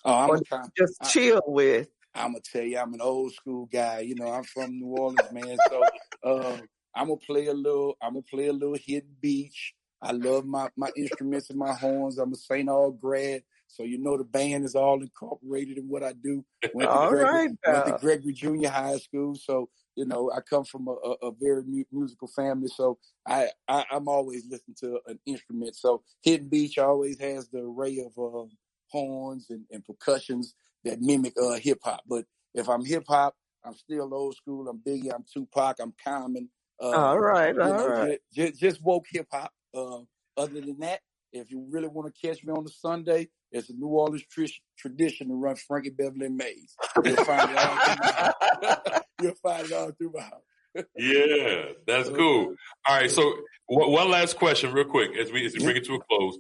Oh, 0.07 0.15
I'm 0.15 0.31
Or 0.31 0.37
a 0.37 0.71
just 0.79 0.97
I- 1.03 1.09
chill 1.09 1.43
with? 1.47 1.89
I'm 2.15 2.33
gonna 2.33 2.41
tell 2.41 2.63
you, 2.63 2.79
I'm 2.79 2.95
an 2.95 3.03
old 3.03 3.35
school 3.35 3.67
guy. 3.67 4.01
You 4.01 4.15
know, 4.15 4.29
I'm 4.29 4.45
from 4.45 4.79
New 4.79 4.87
Orleans, 4.87 5.31
man. 5.33 5.59
So 5.69 5.83
uh, 6.25 6.57
I'm 6.95 7.09
gonna 7.09 7.17
play 7.19 7.47
a 7.49 7.53
little. 7.53 7.97
I'm 8.01 8.13
gonna 8.15 8.23
play 8.23 8.47
a 8.47 8.53
little 8.53 8.77
hidden 8.81 9.15
beach. 9.21 9.75
I 10.01 10.13
love 10.13 10.47
my 10.47 10.71
my 10.77 10.91
instruments 10.97 11.51
and 11.51 11.59
my 11.59 11.75
horns. 11.75 12.19
I'm 12.19 12.33
a 12.33 12.37
St. 12.37 12.69
Aug 12.69 12.99
grad, 13.01 13.43
so 13.67 13.83
you 13.83 13.99
know 13.99 14.17
the 14.17 14.25
band 14.25 14.65
is 14.65 14.75
all 14.75 15.03
incorporated 15.03 15.77
in 15.77 15.89
what 15.89 16.03
I 16.03 16.13
do. 16.15 16.43
Went 16.73 16.89
All 16.89 17.11
Gregory, 17.11 17.25
right, 17.25 17.51
went 17.67 17.87
to. 17.87 17.99
Gregory 18.01 18.33
Junior 18.33 18.71
High 18.71 18.97
School, 18.99 19.35
so 19.35 19.69
you 19.97 20.07
know 20.07 20.31
I 20.35 20.41
come 20.41 20.65
from 20.65 20.89
a, 20.89 20.93
a, 20.93 21.29
a 21.29 21.33
very 21.39 21.65
mu- 21.65 21.85
musical 21.93 22.29
family. 22.29 22.69
So 22.69 22.99
I, 23.27 23.49
I 23.69 23.85
I'm 23.91 24.09
always 24.09 24.47
listening 24.49 24.77
to 24.81 25.01
an 25.07 25.19
instrument. 25.27 25.77
So 25.77 26.03
hidden 26.23 26.49
beach 26.49 26.79
always 26.79 27.19
has 27.21 27.49
the 27.49 27.59
array 27.59 27.99
of 27.99 28.17
um, 28.17 28.49
horns 28.97 29.47
and, 29.51 29.65
and 29.71 29.85
percussions 29.85 30.55
that 30.85 31.01
mimic 31.01 31.35
uh, 31.41 31.55
hip 31.55 31.79
hop. 31.83 32.01
But 32.07 32.25
if 32.55 32.69
I'm 32.69 32.85
hip 32.85 33.05
hop, 33.09 33.35
I'm 33.65 33.75
still 33.75 34.15
old 34.15 34.37
school. 34.37 34.69
I'm 34.69 34.79
Biggie. 34.79 35.13
I'm 35.13 35.25
Tupac. 35.33 35.77
I'm 35.81 35.93
Common. 36.05 36.49
Uh, 36.81 36.91
All 36.91 37.19
right, 37.19 37.59
all 37.59 37.69
know, 37.73 37.89
right. 37.89 38.19
just, 38.35 38.61
just 38.61 38.85
woke 38.85 39.07
hip 39.11 39.27
hop. 39.33 39.51
Uh, 39.75 40.01
other 40.37 40.61
than 40.61 40.79
that, 40.81 41.01
if 41.33 41.51
you 41.51 41.67
really 41.71 41.89
want 41.89 42.15
to 42.15 42.27
catch 42.27 42.45
me 42.45 42.53
on 42.53 42.67
a 42.67 42.69
Sunday, 42.69 43.29
it's 43.51 43.71
a 43.71 43.73
New 43.73 43.87
Orleans 43.87 44.25
tr- 44.31 44.45
tradition 44.79 45.29
to 45.29 45.35
run 45.35 45.57
Frankie 45.57 45.91
Beverly 45.91 46.27
and 46.27 46.37
Maze. 46.37 46.77
You'll 47.03 47.17
find 47.17 47.51
it 47.51 47.57
all 47.57 47.77
through 47.79 47.97
my 48.03 48.13
house. 48.13 49.01
You'll 49.23 49.35
find 49.43 49.67
it 49.67 49.73
all 49.73 49.91
through 49.93 50.13
my 50.15 50.21
house. 50.21 50.85
Yeah, 50.99 51.65
that's 51.87 52.11
cool. 52.11 52.55
All 52.87 52.97
right, 52.97 53.11
so 53.11 53.35
one 53.67 53.91
one 53.91 54.11
last 54.11 54.37
question, 54.37 54.73
real 54.75 54.85
quick, 54.85 55.17
as 55.17 55.33
we 55.33 55.47
as 55.47 55.55
we 55.55 55.65
bring 55.65 55.77
it 55.77 55.87
to 55.87 55.95
a 55.95 56.01
close. 56.01 56.39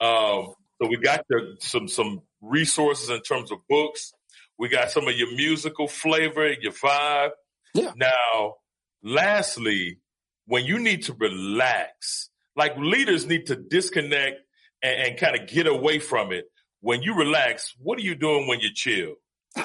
Um, 0.00 0.54
so 0.80 0.88
we 0.88 0.96
got 0.96 1.24
some 1.58 1.88
some 1.88 2.22
resources 2.40 3.10
in 3.10 3.20
terms 3.22 3.50
of 3.50 3.58
books. 3.68 4.12
We 4.58 4.68
got 4.68 4.90
some 4.90 5.08
of 5.08 5.14
your 5.14 5.34
musical 5.34 5.88
flavor, 5.88 6.50
your 6.52 6.72
vibe. 6.72 7.30
Yeah. 7.74 7.92
Now, 7.96 8.56
lastly, 9.02 9.98
when 10.46 10.64
you 10.64 10.78
need 10.78 11.04
to 11.04 11.14
relax, 11.14 12.30
like 12.56 12.76
leaders 12.76 13.26
need 13.26 13.46
to 13.46 13.56
disconnect 13.56 14.40
and, 14.82 15.08
and 15.08 15.18
kind 15.18 15.40
of 15.40 15.48
get 15.48 15.66
away 15.66 15.98
from 15.98 16.32
it. 16.32 16.46
When 16.80 17.02
you 17.02 17.14
relax, 17.14 17.74
what 17.78 17.98
are 17.98 18.02
you 18.02 18.14
doing 18.14 18.48
when 18.48 18.60
you 18.60 18.72
chill? 18.72 19.14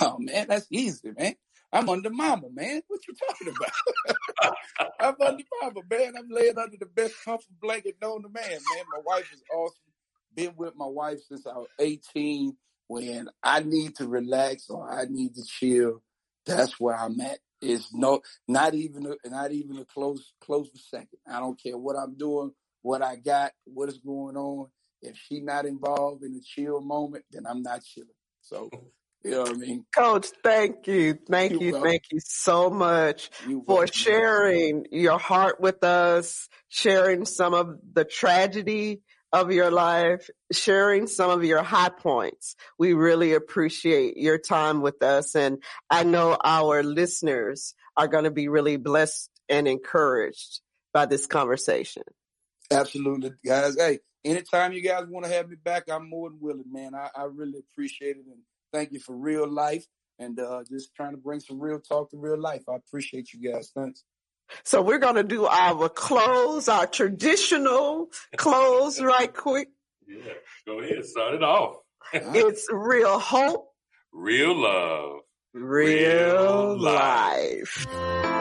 Oh 0.01 0.17
man, 0.19 0.47
that's 0.49 0.67
easy, 0.69 1.11
man. 1.17 1.35
I'm 1.71 1.89
under 1.89 2.09
mama, 2.09 2.47
man. 2.53 2.81
What 2.87 3.01
you 3.07 3.13
talking 3.27 3.53
about? 3.53 4.55
I'm 4.99 5.15
under 5.19 5.43
mama, 5.61 5.81
man. 5.89 6.13
I'm 6.17 6.29
laying 6.29 6.57
under 6.57 6.77
the 6.77 6.85
best 6.85 7.13
comfort 7.23 7.59
blanket 7.61 7.95
known 8.01 8.23
to 8.23 8.29
man, 8.29 8.49
man. 8.49 8.85
My 8.93 9.01
wife 9.05 9.31
is 9.33 9.41
awesome. 9.53 9.75
Been 10.35 10.53
with 10.57 10.73
my 10.75 10.87
wife 10.87 11.19
since 11.27 11.47
I 11.47 11.53
was 11.53 11.67
18. 11.79 12.55
When 12.87 13.29
I 13.41 13.61
need 13.61 13.95
to 13.95 14.07
relax 14.07 14.69
or 14.69 14.91
I 14.91 15.05
need 15.09 15.33
to 15.35 15.43
chill, 15.43 16.01
that's 16.45 16.79
where 16.79 16.95
I'm 16.95 17.19
at. 17.21 17.39
It's 17.61 17.91
no, 17.93 18.21
not 18.47 18.75
even 18.75 19.07
a, 19.07 19.29
not 19.29 19.51
even 19.51 19.77
a 19.77 19.85
close 19.85 20.33
close 20.41 20.69
second. 20.91 21.19
I 21.27 21.39
don't 21.39 21.61
care 21.61 21.77
what 21.77 21.95
I'm 21.95 22.15
doing, 22.15 22.51
what 22.83 23.01
I 23.01 23.15
got, 23.15 23.53
what 23.65 23.89
is 23.89 23.97
going 23.97 24.37
on. 24.37 24.67
If 25.01 25.17
she 25.17 25.41
not 25.41 25.65
involved 25.65 26.23
in 26.23 26.33
the 26.33 26.41
chill 26.41 26.81
moment, 26.81 27.25
then 27.31 27.45
I'm 27.47 27.63
not 27.63 27.83
chilling. 27.83 28.09
So 28.41 28.69
You 29.23 29.31
know 29.31 29.41
what 29.41 29.49
I 29.49 29.53
mean? 29.53 29.85
Coach, 29.95 30.27
thank 30.43 30.85
you. 30.85 31.17
Thank 31.27 31.53
You're 31.53 31.61
you. 31.61 31.71
welcome. 31.71 31.89
Thank 31.89 32.03
you 32.11 32.19
so 32.23 32.69
much 32.69 33.31
You 33.47 33.63
for 33.65 33.77
welcome. 33.77 33.91
sharing 33.91 34.85
your 34.91 35.17
heart 35.17 35.59
with 35.59 35.83
us, 35.83 36.47
sharing 36.69 37.25
some 37.25 37.55
of 37.55 37.77
the 37.93 38.05
tragedy 38.05 39.01
of 39.35 39.51
your 39.51 39.69
life, 39.69 40.29
sharing 40.53 41.07
some 41.07 41.29
of 41.29 41.43
your 41.43 41.61
high 41.61 41.89
points. 41.89 42.55
We 42.79 42.93
really 42.93 43.33
appreciate 43.33 44.15
your 44.15 44.37
time 44.37 44.81
with 44.81 45.03
us. 45.03 45.35
And 45.35 45.61
I 45.89 46.03
know 46.03 46.37
our 46.41 46.83
listeners 46.83 47.75
are 47.97 48.07
going 48.07 48.23
to 48.23 48.31
be 48.31 48.47
really 48.47 48.77
blessed 48.77 49.29
and 49.49 49.67
encouraged 49.67 50.61
by 50.93 51.05
this 51.05 51.27
conversation. 51.27 52.03
Absolutely, 52.71 53.31
guys. 53.45 53.75
Hey, 53.77 53.99
anytime 54.23 54.71
you 54.71 54.81
guys 54.81 55.03
want 55.05 55.25
to 55.25 55.31
have 55.33 55.49
me 55.49 55.57
back, 55.61 55.83
I'm 55.91 56.09
more 56.09 56.29
than 56.29 56.39
willing, 56.39 56.71
man. 56.71 56.95
I, 56.95 57.09
I 57.13 57.23
really 57.25 57.59
appreciate 57.59 58.15
it 58.15 58.25
and 58.27 58.39
thank 58.71 58.93
you 58.93 59.01
for 59.01 59.17
real 59.17 59.51
life 59.51 59.85
and 60.17 60.39
uh, 60.39 60.63
just 60.71 60.95
trying 60.95 61.11
to 61.11 61.17
bring 61.17 61.41
some 61.41 61.59
real 61.59 61.81
talk 61.81 62.09
to 62.11 62.17
real 62.17 62.39
life. 62.39 62.63
I 62.69 62.75
appreciate 62.75 63.33
you 63.33 63.51
guys. 63.51 63.69
Thanks. 63.75 64.05
So 64.63 64.81
we're 64.81 64.99
going 64.99 65.15
to 65.15 65.23
do 65.23 65.45
our 65.45 65.89
close, 65.89 66.67
our 66.69 66.87
traditional 66.87 68.09
close 68.37 69.01
right 69.01 69.33
quick. 69.33 69.69
Yeah. 70.07 70.33
Go 70.65 70.79
ahead. 70.81 71.05
Start 71.05 71.33
it 71.35 71.43
off. 71.43 71.77
It's 72.13 72.67
real 72.71 73.17
hope, 73.19 73.67
Real 74.13 74.55
love. 74.55 75.21
real 75.53 76.75
Real 76.75 76.77
life. 76.79 77.87
life. 77.87 78.34